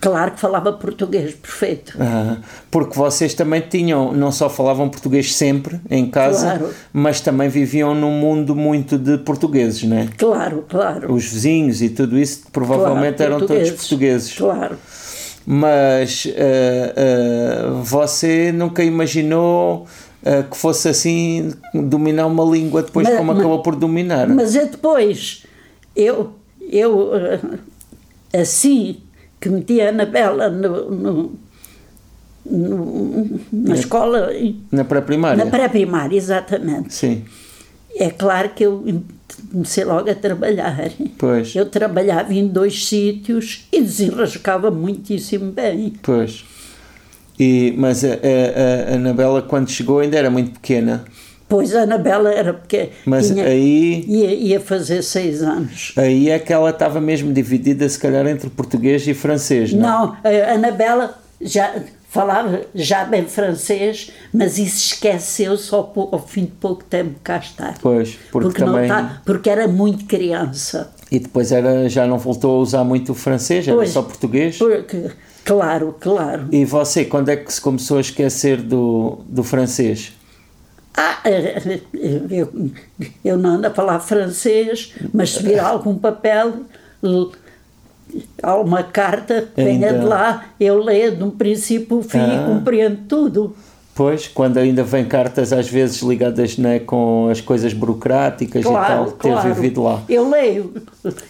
Claro 0.00 0.32
que 0.32 0.40
falava 0.40 0.72
português 0.72 1.34
perfeito. 1.34 1.96
Ah, 2.00 2.38
porque 2.70 2.96
vocês 2.96 3.34
também 3.34 3.60
tinham, 3.60 4.12
não 4.12 4.32
só 4.32 4.48
falavam 4.48 4.88
português 4.88 5.34
sempre 5.34 5.80
em 5.90 6.08
casa, 6.08 6.58
claro. 6.58 6.74
mas 6.92 7.20
também 7.20 7.48
viviam 7.48 7.94
num 7.94 8.12
mundo 8.12 8.54
muito 8.54 8.96
de 8.96 9.18
portugueses, 9.18 9.82
não 9.82 9.98
é? 9.98 10.08
Claro, 10.16 10.64
claro. 10.68 11.12
Os 11.12 11.26
vizinhos 11.26 11.82
e 11.82 11.90
tudo 11.90 12.18
isso 12.18 12.44
provavelmente 12.52 13.16
claro, 13.16 13.34
eram 13.34 13.46
todos 13.46 13.70
portugueses. 13.70 14.34
Claro. 14.34 14.78
Mas 15.44 16.26
uh, 16.26 16.30
uh, 17.70 17.82
você 17.82 18.52
nunca 18.52 18.82
imaginou 18.84 19.86
que 20.50 20.56
fosse 20.56 20.88
assim 20.88 21.52
dominar 21.72 22.26
uma 22.26 22.44
língua 22.44 22.82
depois 22.82 23.08
mas, 23.08 23.16
como 23.16 23.32
mas, 23.32 23.38
acabou 23.38 23.62
por 23.62 23.76
dominar? 23.76 24.28
Mas 24.28 24.54
é 24.56 24.66
depois. 24.66 25.44
Eu, 25.94 26.32
eu 26.70 27.10
assim 28.32 29.00
que 29.40 29.48
metia 29.48 29.86
a 29.86 29.88
Anabela 29.90 30.48
no, 30.48 30.90
no, 30.90 31.32
no, 32.44 33.40
na 33.52 33.74
escola. 33.74 34.30
Na 34.70 34.84
pré-primária? 34.84 35.44
Na 35.44 35.50
pré-primária, 35.50 36.16
exatamente. 36.16 36.92
Sim. 36.92 37.24
É 37.96 38.10
claro 38.10 38.50
que 38.50 38.64
eu 38.64 38.84
comecei 39.52 39.84
logo 39.84 40.10
a 40.10 40.14
trabalhar. 40.14 40.90
Pois. 41.16 41.54
Eu 41.54 41.66
trabalhava 41.66 42.32
em 42.34 42.46
dois 42.46 42.86
sítios 42.86 43.66
e 43.72 43.80
desenrascava 43.80 44.70
muitíssimo 44.70 45.50
bem. 45.52 45.94
Pois. 46.02 46.44
E, 47.38 47.74
mas 47.76 48.04
a, 48.04 48.08
a, 48.08 48.92
a 48.92 48.94
Anabela, 48.96 49.42
quando 49.42 49.70
chegou, 49.70 50.00
ainda 50.00 50.16
era 50.16 50.30
muito 50.30 50.52
pequena. 50.52 51.04
Pois 51.48 51.74
a 51.74 51.82
Anabela 51.82 52.30
era 52.30 52.52
porque 52.52 52.90
Mas 53.06 53.28
tinha, 53.28 53.44
aí 53.44 54.04
ia, 54.06 54.34
ia 54.34 54.60
fazer 54.60 55.02
seis 55.02 55.42
anos. 55.42 55.94
Aí 55.96 56.28
é 56.28 56.38
que 56.38 56.52
ela 56.52 56.70
estava 56.70 57.00
mesmo 57.00 57.32
dividida, 57.32 57.88
se 57.88 57.98
calhar, 57.98 58.26
entre 58.26 58.50
português 58.50 59.06
e 59.08 59.14
francês, 59.14 59.72
não? 59.72 59.80
Não, 59.80 60.16
a 60.24 60.52
Anabela 60.52 61.18
já 61.40 61.74
falava 62.10 62.62
já 62.74 63.04
bem 63.04 63.24
francês, 63.24 64.10
mas 64.32 64.58
isso 64.58 64.92
esqueceu 64.92 65.56
só 65.56 65.90
ao 65.94 66.26
fim 66.26 66.44
de 66.44 66.52
pouco 66.52 66.84
tempo 66.84 67.14
cá 67.22 67.38
está. 67.38 67.74
Pois, 67.80 68.18
porque, 68.30 68.48
porque 68.48 68.64
também... 68.64 68.88
Tá, 68.88 69.22
porque 69.24 69.48
era 69.48 69.66
muito 69.66 70.04
criança. 70.04 70.90
E 71.10 71.18
depois 71.18 71.50
era, 71.52 71.88
já 71.88 72.06
não 72.06 72.18
voltou 72.18 72.58
a 72.58 72.62
usar 72.62 72.84
muito 72.84 73.12
o 73.12 73.14
francês, 73.14 73.66
era 73.66 73.76
pois, 73.76 73.90
só 73.90 74.02
português? 74.02 74.58
Porque, 74.58 75.10
claro, 75.48 75.96
claro. 75.98 76.48
E 76.52 76.64
você, 76.64 77.04
quando 77.04 77.30
é 77.30 77.36
que 77.36 77.50
se 77.50 77.60
começou 77.60 77.96
a 77.96 78.00
esquecer 78.00 78.60
do, 78.60 79.20
do 79.26 79.42
francês? 79.42 80.12
Ah, 80.94 81.20
eu, 81.24 82.70
eu 83.24 83.38
não 83.38 83.50
ando 83.50 83.66
a 83.66 83.70
falar 83.70 83.98
francês, 84.00 84.94
mas 85.14 85.30
se 85.30 85.42
vir 85.42 85.58
algum 85.58 85.96
papel, 85.96 86.64
alguma 88.42 88.82
carta 88.82 89.48
que 89.54 89.64
venha 89.64 89.92
de 89.92 90.04
lá, 90.04 90.46
eu 90.58 90.82
leio 90.82 91.16
de 91.16 91.22
um 91.22 91.30
princípio 91.30 91.98
ao 91.98 92.02
fim 92.02 92.18
ah. 92.18 92.34
e 92.34 92.54
compreendo 92.54 92.98
tudo. 93.08 93.56
Pois, 93.98 94.28
quando 94.28 94.58
ainda 94.58 94.84
vem 94.84 95.04
cartas 95.04 95.52
às 95.52 95.68
vezes 95.68 96.02
ligadas 96.02 96.56
né, 96.56 96.78
com 96.78 97.28
as 97.32 97.40
coisas 97.40 97.72
burocráticas 97.72 98.62
claro, 98.62 98.92
e 98.92 98.96
tal, 98.96 99.06
ter 99.10 99.32
claro. 99.32 99.52
vivido 99.52 99.82
lá. 99.82 100.00
Eu 100.08 100.30
leio 100.30 100.72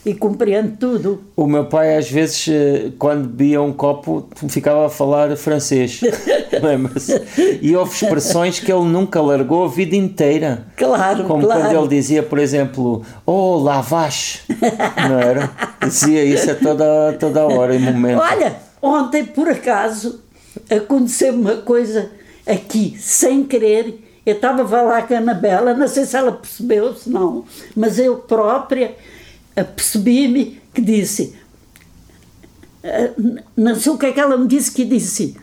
e 0.05 0.13
compreendo 0.13 0.77
tudo. 0.77 1.23
O 1.35 1.47
meu 1.47 1.65
pai 1.65 1.97
às 1.97 2.11
vezes, 2.11 2.47
eh, 2.47 2.93
quando 2.99 3.27
bebia 3.27 3.63
um 3.63 3.73
copo, 3.73 4.29
ficava 4.51 4.85
a 4.85 4.91
falar 4.91 5.35
francês. 5.39 6.03
e 7.63 7.75
houve 7.75 7.95
expressões 7.95 8.61
que 8.61 8.71
ele 8.71 8.85
nunca 8.85 9.23
largou 9.23 9.65
a 9.65 9.69
vida 9.69 9.97
inteira. 9.97 10.67
Claro, 10.77 11.25
Como 11.25 11.45
claro. 11.45 11.63
quando 11.63 11.75
ele 11.75 11.89
dizia, 11.89 12.23
por 12.23 12.39
exemplo, 12.39 13.03
oh, 13.25 13.57
lavache. 13.57 14.41
Não 15.09 15.19
era? 15.19 15.51
Dizia 15.83 16.23
isso 16.23 16.51
a 16.51 16.55
toda, 16.55 17.15
toda 17.19 17.47
hora 17.47 17.75
e 17.75 17.79
momento. 17.79 18.21
Olha, 18.21 18.57
ontem 18.83 19.25
por 19.25 19.49
acaso 19.49 20.21
aconteceu 20.71 21.33
uma 21.33 21.57
coisa 21.57 22.18
aqui, 22.49 22.97
sem 22.99 23.45
querer. 23.45 24.05
Eu 24.25 24.35
estava 24.35 24.63
a 24.63 24.69
falar 24.69 25.07
com 25.07 25.15
a 25.15 25.19
Anabela, 25.19 25.75
não 25.75 25.89
sei 25.89 26.05
se 26.05 26.17
ela 26.17 26.33
percebeu, 26.33 26.95
se 26.95 27.09
não, 27.09 27.45
mas 27.75 27.99
eu 27.99 28.17
própria 28.17 28.95
percebi-me 29.65 30.61
que 30.73 30.81
disse. 30.81 31.35
Eh, 32.83 33.13
não 33.57 33.75
sei 33.75 33.93
o 33.93 33.99
que 33.99 34.07
é 34.07 34.13
que 34.13 34.21
ela 34.21 34.37
me 34.37 34.47
disse 34.47 34.71
que 34.71 34.85
disse. 34.85 35.37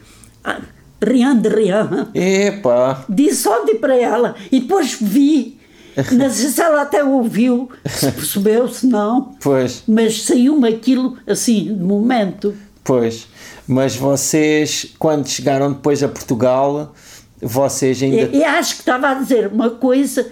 Ah, 0.44 0.62
rien 1.02 1.38
de 1.38 1.50
rien. 1.50 2.08
Epa! 2.14 3.06
Disse 3.10 3.48
ontem 3.48 3.76
para 3.76 3.96
ela 3.96 4.36
e 4.52 4.60
depois 4.60 4.98
vi. 5.00 5.56
Não 6.12 6.30
sei 6.30 6.50
se 6.50 6.62
ela 6.62 6.82
até 6.82 7.02
ouviu, 7.02 7.70
se 7.86 8.12
percebeu, 8.12 8.68
se 8.68 8.86
não. 8.86 9.34
Pois. 9.42 9.82
Mas 9.88 10.24
saiu-me 10.24 10.68
aquilo 10.68 11.18
assim, 11.26 11.74
de 11.74 11.82
momento. 11.82 12.54
Pois. 12.84 13.30
Mas 13.68 13.96
vocês, 13.96 14.94
quando 15.00 15.28
chegaram 15.28 15.72
depois 15.74 16.04
a 16.04 16.08
Portugal, 16.08 16.94
vocês 17.42 18.02
ainda. 18.04 18.30
E, 18.32 18.38
e 18.38 18.44
acho 18.44 18.76
que 18.76 18.82
estava 18.82 19.10
a 19.10 19.14
dizer 19.16 19.48
uma 19.48 19.72
coisa 19.72 20.28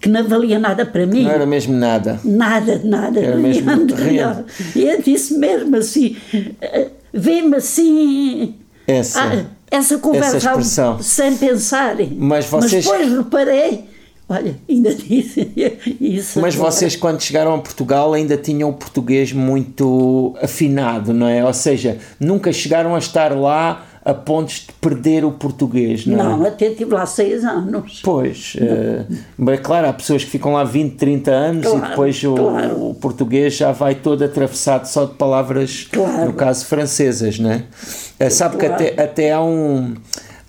que 0.00 0.08
não 0.08 0.26
valia 0.26 0.58
nada 0.58 0.84
para 0.84 1.06
mim. 1.06 1.22
Não 1.22 1.30
era 1.30 1.46
mesmo 1.46 1.72
nada. 1.74 2.18
Nada, 2.24 2.80
nada. 2.82 3.20
Era 3.20 3.36
mesmo 3.36 3.70
real. 3.94 4.44
E 4.74 4.82
eu 4.82 5.00
disse 5.00 5.34
mesmo 5.38 5.76
assim, 5.76 6.16
vê-me 7.12 7.56
assim. 7.56 8.54
Essa. 8.86 9.22
Ah, 9.22 9.44
essa 9.70 9.98
conversa 9.98 10.36
essa 10.38 10.48
expressão. 10.50 11.00
sem 11.00 11.36
pensar. 11.36 11.96
Mas 12.18 12.46
vocês- 12.46 12.84
Mas 12.84 12.84
depois 12.84 13.16
reparei, 13.16 13.84
olha, 14.32 14.56
ainda 14.68 14.92
disse 14.94 15.50
isso. 16.00 16.40
Mas 16.40 16.54
vocês, 16.54 16.96
quando 16.96 17.20
chegaram 17.20 17.54
a 17.54 17.58
Portugal, 17.58 18.12
ainda 18.14 18.36
tinham 18.36 18.70
o 18.70 18.72
português 18.72 19.32
muito 19.32 20.34
afinado, 20.42 21.12
não 21.12 21.26
é? 21.28 21.44
Ou 21.44 21.52
seja, 21.54 21.98
nunca 22.18 22.52
chegaram 22.52 22.94
a 22.94 22.98
estar 22.98 23.36
lá 23.36 23.86
a 24.04 24.12
pontos 24.12 24.66
de 24.66 24.72
perder 24.80 25.24
o 25.24 25.30
português, 25.30 26.04
não, 26.06 26.38
Não, 26.38 26.44
é? 26.44 26.48
até 26.48 26.70
tive 26.70 26.92
lá 26.92 27.06
seis 27.06 27.44
anos. 27.44 28.00
Pois, 28.02 28.56
mas 29.38 29.60
claro, 29.60 29.86
há 29.88 29.92
pessoas 29.92 30.24
que 30.24 30.30
ficam 30.30 30.54
lá 30.54 30.64
20, 30.64 30.96
30 30.96 31.30
anos 31.30 31.66
e 31.66 31.70
Claro, 31.70 31.88
depois 31.88 32.24
o, 32.24 32.34
claro. 32.34 32.88
o 32.90 32.94
português 32.94 33.54
já 33.54 33.70
vai 33.70 33.94
todo 33.94 34.24
atravessado 34.24 34.86
só 34.86 35.04
de 35.04 35.14
palavras, 35.14 35.86
Claro. 35.92 36.24
no 36.26 36.32
caso 36.32 36.66
francesas, 36.66 37.38
não 37.38 37.52
é? 37.52 37.62
Eh, 38.18 38.28
Sabe 38.28 38.56
que 38.56 38.66
até, 38.66 39.00
até 39.00 39.30
há 39.32 39.40
um. 39.40 39.94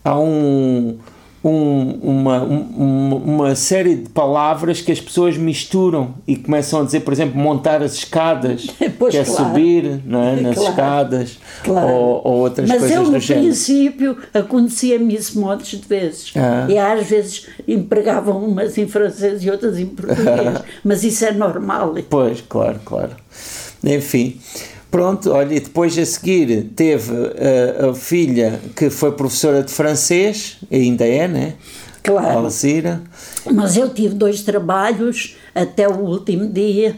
Há 0.04 0.20
um, 0.20 0.98
um- 1.44 2.00
uma, 2.02 2.42
um- 2.44 3.16
uma 3.26 3.56
série 3.56 3.96
de 3.96 4.10
palavras 4.10 4.80
que 4.80 4.92
as 4.92 5.02
pessoas 5.02 5.36
misturam 5.38 6.14
e 6.26 6.36
começam 6.38 6.82
a 6.82 6.84
dizer, 6.86 7.02
por 7.02 7.12
exemplo, 7.12 7.38
montar 7.40 7.84
as 7.84 7.96
escadas, 7.96 8.68
Pois, 8.98 9.14
que 9.14 9.20
é 9.20 9.24
claro. 9.26 9.44
subir 9.50 10.02
não 10.06 10.24
é? 10.24 10.36
nas 10.40 10.56
Claro. 10.56 10.70
escadas 10.70 11.38
Claro. 11.64 11.88
ou, 11.88 12.22
ou 12.24 12.34
outras 12.40 12.70
Mas 12.70 12.80
coisas 12.80 12.98
eu, 12.98 13.04
do 13.04 13.12
no 13.12 13.20
género. 13.20 13.46
princípio, 13.48 14.18
acontecia-me 14.34 15.16
isso 15.16 15.40
montes 15.40 15.80
de 15.80 15.88
vezes. 15.88 16.32
Ah. 16.36 16.66
E 16.70 16.78
às 16.78 17.06
vezes 17.08 17.48
empregavam 17.68 18.38
umas 18.46 18.78
em 18.78 18.88
francês 18.88 19.44
e 19.44 19.50
outras 19.50 19.78
em 19.78 19.86
português. 19.88 20.60
Mas 20.84 21.04
isso 21.04 21.26
é 21.26 21.32
normal. 21.32 21.96
Pois, 22.10 22.42
claro, 22.48 22.80
claro. 22.86 23.12
Enfim, 23.84 24.38
pronto, 24.94 25.32
olha, 25.32 25.56
e 25.56 25.60
depois 25.60 25.98
a 25.98 26.06
seguir 26.06 26.66
teve 26.76 27.12
uh, 27.12 27.90
a 27.90 27.96
filha 27.96 28.62
que 28.76 28.92
foi 28.92 29.12
professora 29.14 29.64
de 29.64 29.72
francês, 29.74 30.58
ainda 30.72 31.04
é, 31.04 31.28
né? 31.28 31.56
Claro. 32.04 32.38
Alzira. 32.42 33.02
Mas 33.52 33.76
eu 33.76 33.90
tive 33.90 34.14
dois 34.14 34.44
trabalhos 34.44 35.36
até 35.56 35.88
o 35.90 35.98
último 36.00 36.48
dia. 36.48 36.96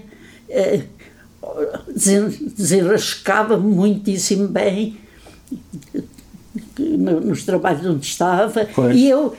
eh, 0.49 0.81
desen- 1.87 2.51
Desenrascava 2.57 3.55
muitíssimo 3.57 4.47
bem 4.49 4.97
no- 6.77 7.21
nos 7.21 7.43
trabalhos 7.45 7.85
onde 7.85 8.05
estava. 8.05 8.67
Pois. 8.75 8.95
E 8.95 9.07
eu, 9.07 9.33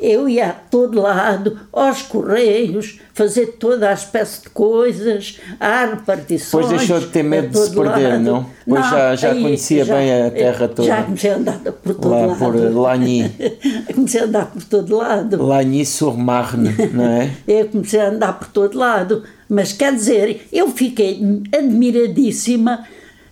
eu 0.00 0.28
ia 0.28 0.48
a 0.50 0.52
todo 0.52 1.00
lado, 1.00 1.58
aos 1.72 2.02
correios, 2.02 2.98
fazer 3.14 3.56
toda 3.58 3.90
a 3.90 3.92
espécie 3.92 4.42
de 4.42 4.50
coisas, 4.50 5.38
a 5.60 5.86
repartições. 5.86 6.64
Depois 6.66 6.78
deixou 6.80 7.00
de 7.00 7.06
ter 7.12 7.22
medo 7.22 7.48
de 7.48 7.58
se 7.58 7.70
perder, 7.74 8.08
lado. 8.12 8.22
não? 8.22 8.46
Pois 8.66 8.90
já- 8.90 9.16
já 9.16 9.34
conhecia 9.34 9.84
bem 9.84 10.22
a 10.26 10.30
terra 10.30 10.68
toda. 10.68 10.88
Já 10.88 11.02
comecei 11.02 11.30
a 11.30 11.36
andar 11.36 11.58
por 11.58 11.94
todo 11.94 12.08
Lá 12.10 12.26
lado. 12.26 12.38
por 12.38 12.54
Lagny. 12.56 13.32
comecei 13.94 14.20
a 14.20 14.24
andar 14.24 14.46
por 14.46 14.64
todo 14.64 14.96
lado. 14.96 15.42
Lagny-sur-Marne, 15.46 16.74
não 16.92 17.04
é? 17.04 17.30
Eu 17.48 17.68
comecei 17.68 18.00
a 18.00 18.08
andar 18.08 18.38
por 18.38 18.48
todo 18.48 18.78
lado. 18.78 19.22
Mas 19.48 19.72
quer 19.72 19.94
dizer, 19.94 20.46
eu 20.52 20.68
fiquei 20.68 21.18
admiradíssima 21.56 22.84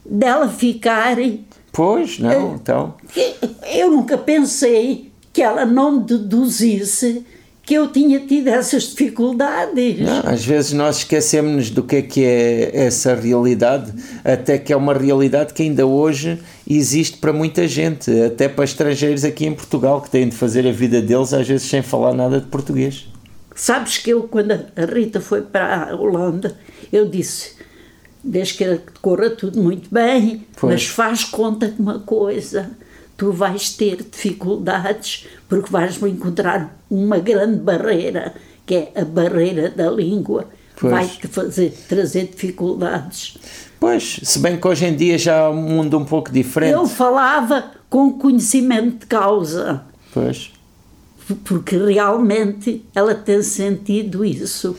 dela 0.05 0.49
ficar. 0.49 1.17
Pois, 1.73 2.19
não, 2.19 2.55
então. 2.55 2.95
Eu 3.71 3.91
nunca 3.91 4.17
pensei 4.17 5.06
que 5.37 5.43
ela 5.43 5.67
não 5.67 5.99
deduzisse 5.99 7.23
que 7.63 7.75
eu 7.75 7.93
tinha 7.93 8.21
tido 8.21 8.49
essas 8.49 8.85
dificuldades. 8.85 10.01
Não, 10.01 10.23
às 10.25 10.43
vezes 10.43 10.73
nós 10.73 10.97
esquecemos 10.99 11.69
do 11.69 11.83
que 11.83 11.97
é 11.97 12.01
que 12.03 12.25
é 12.25 12.71
essa 12.75 13.15
realidade, 13.15 13.93
até 14.25 14.57
que 14.57 14.73
é 14.73 14.77
uma 14.77 14.95
realidade 14.95 15.53
que 15.53 15.63
ainda 15.63 15.85
hoje 15.85 16.41
existe 16.67 17.19
para 17.19 17.35
muita 17.35 17.69
gente, 17.69 18.11
até 18.23 18.49
para 18.49 18.65
estrangeiros 18.65 19.27
aqui 19.27 19.45
em 19.45 19.53
Portugal, 19.53 20.01
que 20.01 20.09
têm 20.09 20.27
de 20.27 20.35
fazer 20.35 20.67
a 20.67 20.73
vida 20.73 21.03
deles 21.03 21.35
às 21.35 21.47
vezes 21.47 21.69
sem 21.69 21.83
falar 21.83 22.15
nada 22.15 22.41
de 22.41 22.47
português. 22.47 23.07
Sabes 23.55 23.99
que 23.99 24.09
eu, 24.09 24.23
quando 24.23 24.53
a 24.53 24.87
Rita 24.91 25.21
foi 25.21 25.43
para 25.43 25.91
a 25.91 25.95
Holanda, 25.95 26.57
eu 26.91 27.07
disse: 27.07 27.57
desde 28.25 28.55
que 28.55 28.81
corra 29.03 29.29
tudo 29.29 29.63
muito 29.63 29.91
bem, 29.93 30.47
Pois. 30.59 30.73
mas 30.73 30.87
faz 30.87 31.25
conta 31.25 31.69
de 31.69 31.79
uma 31.79 31.99
coisa. 31.99 32.71
Tu 33.17 33.33
vais 33.33 33.71
ter 33.71 33.97
dificuldades 34.03 35.27
porque 35.49 35.71
vais 35.71 36.01
encontrar 36.03 36.77
uma 36.91 37.19
grande 37.19 37.57
barreira, 37.59 38.35
que 38.67 38.75
é 38.75 38.93
a 39.01 39.05
barreira 39.05 39.71
da 39.71 39.91
língua. 39.91 40.47
Vai-te 40.79 41.27
fazer, 41.27 41.71
trazer 41.89 42.27
dificuldades. 42.27 43.39
Pois, 43.81 44.21
se 44.23 44.39
bem 44.39 44.59
que 44.59 44.69
hoje 44.69 44.85
em 44.87 44.95
dia 44.95 45.17
já 45.17 45.41
há 45.41 45.51
um 45.51 45.63
mundo 45.63 45.97
um 45.99 46.05
pouco 46.05 46.31
diferente. 46.31 46.73
Eu 46.73 46.87
falava 46.87 47.71
com 47.89 48.13
conhecimento 48.13 49.01
de 49.01 49.07
causa, 49.07 49.83
Pois. 50.13 50.51
porque 51.45 51.77
realmente 51.79 52.85
ela 52.95 53.15
tem 53.15 53.43
sentido 53.43 54.25
isso. 54.25 54.77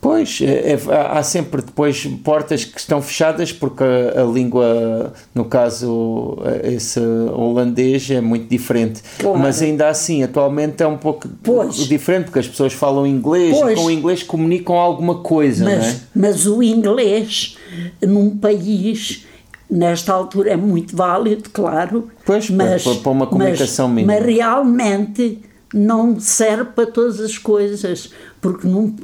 Pois, 0.00 0.38
é- 0.40 0.72
é- 0.72 0.78
há 1.10 1.22
sempre 1.22 1.60
depois 1.60 2.06
portas 2.24 2.64
que 2.64 2.80
estão 2.80 3.02
fechadas 3.02 3.52
porque 3.52 3.84
a, 3.84 4.22
a 4.22 4.24
língua, 4.24 5.12
no 5.34 5.44
caso 5.44 6.38
esse 6.64 6.98
holandês, 7.00 8.10
é 8.10 8.18
muito 8.20 8.48
diferente. 8.48 9.02
Claro. 9.18 9.38
Mas 9.38 9.60
ainda 9.60 9.88
assim, 9.88 10.22
atualmente 10.22 10.82
é 10.82 10.86
um 10.86 10.96
pouco 10.96 11.28
Pois. 11.42 11.74
diferente 11.86 12.24
porque 12.24 12.38
as 12.38 12.48
pessoas 12.48 12.72
falam 12.72 13.06
inglês 13.06 13.54
Pois. 13.58 13.72
e 13.72 13.74
com 13.82 13.86
o 13.88 13.90
inglês 13.90 14.22
comunicam 14.22 14.74
alguma 14.76 15.16
coisa, 15.16 15.64
não 15.64 15.70
é? 15.72 15.76
Mas, 15.76 16.00
mas 16.14 16.46
o 16.46 16.62
inglês, 16.62 17.58
num 18.00 18.38
país, 18.38 19.26
nesta 19.70 20.14
altura, 20.14 20.50
é 20.52 20.56
muito 20.56 20.96
válido, 20.96 21.50
claro. 21.52 22.08
Pois, 22.24 22.46
para- 22.46 22.56
mas, 22.56 22.84
para- 22.84 22.94
para 22.94 23.12
uma 23.12 23.26
comunicação 23.26 23.86
mas, 23.88 23.96
mínima. 23.96 24.14
Mas 24.14 24.24
realmente 24.34 25.38
não 25.74 26.18
serve 26.18 26.70
para 26.74 26.86
todas 26.86 27.20
as 27.20 27.36
coisas, 27.36 28.10
porque 28.40 28.66
não, 28.66 28.94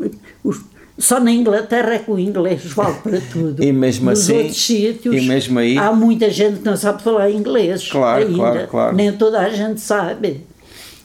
os- 0.42 0.62
só 0.98 1.20
na 1.20 1.30
Inglaterra 1.30 1.94
é 1.94 1.98
que 1.98 2.10
o 2.10 2.18
inglês 2.18 2.64
vale 2.66 2.96
para 3.02 3.20
tudo. 3.20 3.62
E 3.64 3.72
mesmo 3.72 4.10
Nos 4.10 4.20
assim- 4.22 4.36
outros 4.38 4.64
sítios, 4.64 5.14
e 5.14 5.20
mesmo 5.26 5.58
aí- 5.58 5.76
há 5.78 5.92
muita 5.92 6.30
gente 6.30 6.60
que 6.60 6.64
não 6.64 6.76
sabe 6.76 7.02
falar 7.02 7.30
inglês. 7.30 7.88
Claro, 7.88 8.22
ainda. 8.24 8.34
claro, 8.36 8.68
claro. 8.68 8.96
Nem 8.96 9.12
toda 9.12 9.40
a 9.40 9.48
gente 9.50 9.80
sabe. 9.80 10.28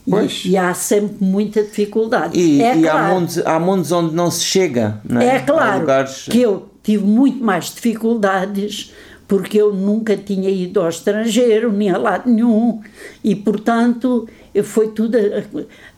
E- 0.08 0.10
Pois. 0.10 0.44
E, 0.46 0.58
há 0.58 0.74
sempre 0.74 1.18
muita 1.24 1.62
dificuldade. 1.64 2.38
E, 2.40 2.62
é 2.62 2.76
e 2.76 2.88
há, 2.88 2.92
claro, 2.92 3.14
mundos, 3.16 3.38
há 3.46 3.60
mundos 3.60 3.92
onde 3.92 4.16
não 4.16 4.32
se 4.32 4.44
chega, 4.44 5.00
não 5.08 5.22
é? 5.22 5.26
é 5.26 5.36
Há 5.38 5.42
claro 5.42 5.80
lugares... 5.82 6.26
que 6.30 6.42
eu 6.42 6.68
tive 6.82 7.04
muito 7.06 7.44
mais 7.44 7.66
dificuldades 7.66 8.92
porque 9.28 9.62
eu 9.62 9.72
nunca 9.74 10.18
tinha 10.18 10.50
ido 10.50 10.82
ao 10.82 10.90
estrangeiro, 10.90 11.72
nem 11.72 11.90
a 11.90 11.98
lado 11.98 12.30
nenhum, 12.30 12.82
e 13.24 13.34
portanto 13.36 14.28
foi 14.64 14.90
tudo 14.90 15.16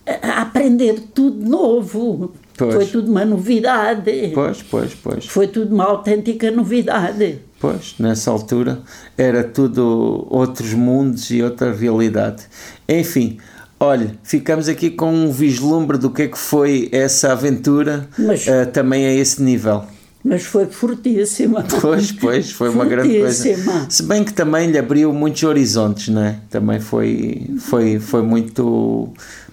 a, 0.06 0.28
a 0.28 0.42
aprender 0.42 1.00
tudo 1.16 1.44
novo. 1.50 2.34
Pois. 2.58 2.76
Foi 2.76 2.86
tudo 2.86 3.10
uma 3.12 3.26
novidade. 3.26 4.32
Pois, 4.34 4.62
pois, 4.62 4.94
pois. 4.94 5.26
Foi 5.26 5.48
tudo 5.48 5.74
uma 5.74 5.86
autêntica 5.86 6.52
novidade. 6.52 7.40
Pois, 7.60 7.96
nessa 7.98 8.30
altura 8.30 8.80
era 9.18 9.44
tudo 9.44 10.28
outros 10.30 10.74
mundos 10.74 11.32
e 11.32 11.42
outra 11.42 11.74
realidade. 11.74 12.44
Enfim, 12.88 13.38
olha, 13.80 14.16
ficamos 14.24 14.68
aqui 14.68 14.90
com 14.90 15.12
um 15.14 15.32
vislumbre 15.32 15.98
do 15.98 16.10
que 16.10 16.24
é 16.24 16.28
que 16.28 16.38
foi 16.38 16.90
essa 16.92 17.32
aventura 17.32 18.08
Mas- 18.20 18.48
eh, 18.48 18.66
também 18.66 19.06
a 19.06 19.14
esse 19.14 19.42
nível. 19.42 19.84
Mas 20.24 20.44
foi 20.44 20.66
fortíssima. 20.68 21.66
Pois, 21.82 22.12
pois, 22.14 22.52
foi 22.52 22.70
uma 22.70 22.86
grande 22.86 23.20
coisa. 23.20 23.86
Se 23.90 24.04
bem 24.04 24.24
que 24.24 24.32
também 24.34 24.72
lhe 24.72 24.78
abriu 24.78 25.12
muitos 25.12 25.44
horizontes, 25.44 26.08
não 26.08 26.24
é? 26.24 26.38
Também 26.50 26.80
foi, 26.80 27.46
foi, 27.60 28.00
foi 28.00 28.22
muito. 28.22 29.10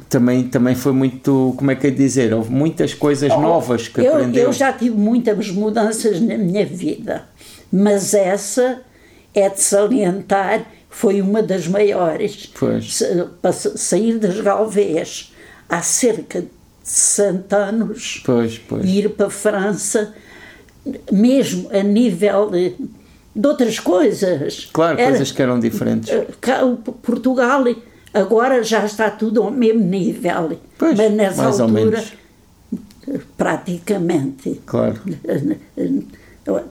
Também, 0.08 0.44
também 0.44 0.76
foi 0.76 0.92
muito. 0.92 1.54
Como 1.56 1.70
é 1.72 1.74
que 1.74 1.88
é 1.88 1.90
dizer? 1.90 2.32
Houve 2.32 2.52
muitas 2.52 2.94
coisas 2.94 3.30
novas 3.30 3.88
que 3.88 4.00
Oh, 4.00 4.04
eu, 4.04 4.14
aprendeu. 4.14 4.44
eu 4.44 4.52
já 4.52 4.72
tive 4.72 4.96
muitas 4.96 5.50
mudanças 5.50 6.20
na 6.20 6.38
minha 6.38 6.64
vida, 6.64 7.24
mas 7.72 8.14
essa 8.14 8.80
é 9.34 9.48
de 9.48 9.60
salientar, 9.60 10.64
foi 10.88 11.20
uma 11.20 11.42
das 11.42 11.66
maiores. 11.66 12.48
Pois. 12.58 13.02
Para 13.42 13.52
sa- 13.52 13.76
sair 13.76 14.18
das 14.18 14.40
Galvez 14.40 15.32
há 15.68 15.82
cerca 15.82 16.42
de 16.42 16.48
60 16.84 17.56
anos 17.56 18.22
Pois, 18.24 18.58
pois. 18.58 18.84
ir 18.84 19.10
para 19.10 19.26
a 19.26 19.30
França, 19.30 20.12
mesmo 21.12 21.68
a 21.72 21.82
nível 21.82 22.50
de, 22.50 22.74
de 23.36 23.46
outras 23.46 23.78
coisas. 23.78 24.68
Claro, 24.72 24.98
Era- 24.98 25.10
coisas 25.10 25.32
que 25.32 25.42
eram 25.42 25.58
diferentes. 25.60 26.10
P- 26.10 26.92
Portugal 27.02 27.64
agora 28.12 28.62
já 28.62 28.84
está 28.84 29.10
tudo 29.10 29.42
ao 29.42 29.50
mesmo 29.50 29.80
nível. 29.84 30.58
Pois, 30.78 30.96
mas 30.96 31.12
nessa 31.12 31.44
altura, 31.62 32.02
praticamente. 33.36 34.60
Claro. 34.66 34.98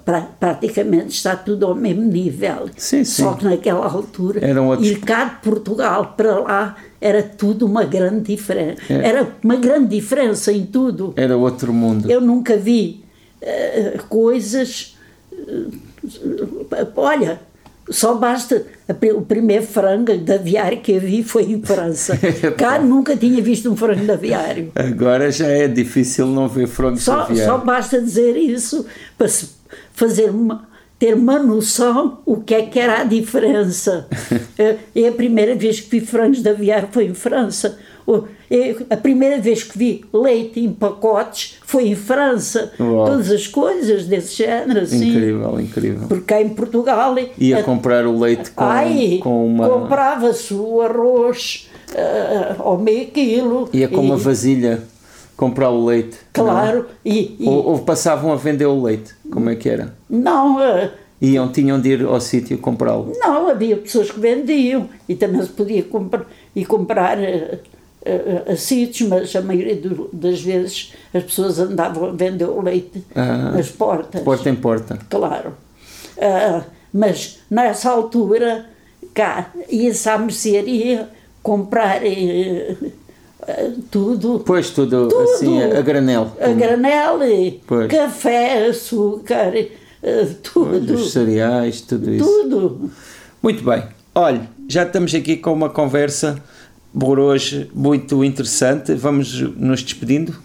Pra- 0.03 0.27
praticamente 0.37 1.09
está 1.09 1.37
tudo 1.37 1.65
ao 1.67 1.75
mesmo 1.75 2.01
nível. 2.01 2.69
Sim, 2.75 3.03
sim. 3.05 3.23
Só 3.23 3.33
que 3.33 3.45
naquela 3.45 3.85
altura, 3.85 4.43
Eram 4.45 4.67
outros- 4.67 4.89
ir 4.89 4.99
cá 4.99 5.25
de 5.25 5.35
Portugal 5.41 6.15
para 6.17 6.39
lá 6.39 6.75
era 6.99 7.21
tudo 7.23 7.65
uma 7.65 7.85
grande 7.85 8.33
diferença. 8.33 8.81
É. 8.89 9.07
Era 9.07 9.27
uma 9.41 9.55
grande 9.55 9.95
diferença 9.95 10.51
em 10.51 10.65
tudo. 10.65 11.13
Era 11.15 11.37
outro 11.37 11.71
mundo. 11.71 12.11
Eu 12.11 12.19
nunca 12.19 12.57
vi 12.57 13.05
eh, 13.41 13.99
coisas. 14.09 14.97
eh, 15.33 16.87
olha, 16.95 17.39
Só 17.89 18.13
basta. 18.15 18.65
O 19.15 19.21
primeiro 19.21 19.65
frango 19.65 20.15
de 20.15 20.31
aviário 20.31 20.79
que 20.79 20.91
eu 20.91 20.99
vi 20.99 21.23
foi 21.23 21.43
em 21.43 21.61
França. 21.61 22.17
Cá 22.57 22.79
nunca 22.79 23.17
tinha 23.17 23.41
visto 23.41 23.71
um 23.71 23.75
frango 23.75 24.05
de 24.05 24.11
aviário. 24.11 24.71
Agora 24.75 25.31
já 25.31 25.47
é 25.47 25.67
difícil 25.67 26.27
não 26.27 26.47
ver 26.47 26.67
frango 26.67 26.97
só, 26.97 27.15
de 27.25 27.31
aviário. 27.31 27.51
Só 27.51 27.57
basta 27.57 27.99
dizer 27.99 28.37
isso 28.37 28.85
para 29.17 29.27
fazer 29.93 30.29
uma, 30.29 30.67
ter 30.99 31.15
uma 31.15 31.39
noção 31.39 32.19
o 32.25 32.41
que 32.41 32.53
é 32.53 32.61
que 32.63 32.79
era 32.79 33.01
a 33.01 33.03
diferença. 33.03 34.07
é 34.95 35.07
a 35.07 35.11
primeira 35.11 35.55
vez 35.55 35.79
que 35.79 35.89
vi 35.99 36.05
frangos 36.05 36.43
de 36.43 36.49
aviário 36.49 36.89
foi 36.91 37.05
em 37.05 37.13
França. 37.15 37.79
A 38.89 38.97
primeira 38.97 39.39
vez 39.39 39.63
que 39.63 39.77
vi 39.77 40.05
leite 40.11 40.59
em 40.59 40.71
pacotes 40.71 41.57
foi 41.65 41.89
em 41.89 41.95
França. 41.95 42.71
Uau. 42.79 43.05
Todas 43.05 43.31
as 43.31 43.47
coisas 43.47 44.05
desse 44.05 44.37
género. 44.37 44.81
Assim. 44.81 45.09
Incrível, 45.09 45.59
incrível. 45.59 46.07
Porque 46.07 46.33
em 46.35 46.49
Portugal. 46.49 47.15
Ia 47.37 47.59
a, 47.59 47.63
comprar 47.63 48.05
o 48.07 48.19
leite 48.19 48.51
com, 48.51 48.63
ai, 48.63 49.19
com 49.21 49.45
uma. 49.45 49.69
Comprava-se 49.69 50.53
o 50.53 50.81
arroz 50.81 51.69
uh, 51.91 52.61
ao 52.61 52.77
meio 52.77 53.07
quilo. 53.07 53.69
Ia 53.71 53.87
com 53.87 54.03
e, 54.03 54.05
uma 54.05 54.17
vasilha 54.17 54.81
comprar 55.37 55.69
o 55.69 55.85
leite. 55.85 56.17
Claro. 56.33 56.87
E, 57.05 57.37
e, 57.39 57.47
ou, 57.47 57.65
ou, 57.67 57.79
passavam 57.79 58.33
a 58.33 58.35
vender 58.35 58.65
o 58.65 58.83
leite? 58.83 59.13
Como 59.31 59.49
é 59.49 59.55
que 59.55 59.69
era? 59.69 59.95
Não. 60.09 60.57
Uh, 60.57 60.89
Iam, 61.21 61.51
tinham 61.51 61.79
de 61.79 61.89
ir 61.89 62.05
ao 62.05 62.19
sítio 62.19 62.57
comprá-lo? 62.57 63.13
Não, 63.17 63.49
havia 63.49 63.77
pessoas 63.77 64.09
que 64.09 64.19
vendiam 64.19 64.89
e 65.07 65.15
também 65.15 65.41
se 65.41 65.49
podia 65.49 65.83
comprar, 65.83 66.25
e 66.55 66.65
comprar. 66.65 67.17
Uh, 67.17 67.59
a, 68.05 68.51
a, 68.53 68.55
sítios, 68.55 69.09
mas 69.09 69.35
a 69.35 69.41
maioria 69.41 69.75
do, 69.75 70.09
das 70.13 70.41
vezes 70.41 70.93
as 71.13 71.23
pessoas 71.23 71.59
andavam 71.59 72.09
a 72.09 72.11
vender 72.11 72.45
o 72.45 72.61
leite 72.61 73.03
ah, 73.15 73.51
nas 73.53 73.69
portas. 73.69 74.21
Porta 74.21 74.49
em 74.49 74.55
porta. 74.55 74.99
Claro. 75.09 75.53
Uh, 76.17 76.63
mas 76.93 77.39
nessa 77.49 77.89
altura, 77.89 78.65
cá, 79.13 79.51
ia-se 79.69 80.09
à 80.09 80.17
mercearia 80.17 81.09
comprar 81.43 82.01
uh, 82.03 82.91
tudo. 83.91 84.43
Pois, 84.45 84.69
tudo, 84.69 85.07
tudo, 85.09 85.21
assim, 85.31 85.61
a 85.61 85.81
granel. 85.81 86.31
A 86.39 86.49
granel, 86.49 87.19
café, 87.89 88.67
açúcar, 88.67 89.53
tudo. 90.41 90.87
Pois, 90.87 91.01
os 91.01 91.11
cereais, 91.11 91.81
tudo 91.81 92.13
isso. 92.13 92.25
Tudo. 92.25 92.91
Muito 93.41 93.63
bem. 93.63 93.83
Olha, 94.15 94.49
já 94.67 94.83
estamos 94.83 95.13
aqui 95.13 95.37
com 95.37 95.53
uma 95.53 95.69
conversa 95.69 96.41
por 96.97 97.19
hoje 97.19 97.69
muito 97.73 98.23
interessante. 98.23 98.93
Vamos 98.93 99.41
nos 99.57 99.83
despedindo. 99.83 100.35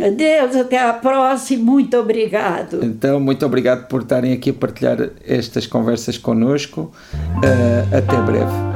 Adeus, 0.00 0.56
até 0.56 0.78
à 0.78 0.92
próxima. 0.92 1.64
Muito 1.64 1.96
obrigado. 1.96 2.84
Então, 2.84 3.20
muito 3.20 3.46
obrigado 3.46 3.86
por 3.86 4.02
estarem 4.02 4.32
aqui 4.32 4.50
a 4.50 4.54
partilhar 4.54 5.10
estas 5.26 5.66
conversas 5.66 6.18
connosco. 6.18 6.92
Uh, 7.14 7.96
até 7.96 8.20
breve. 8.22 8.73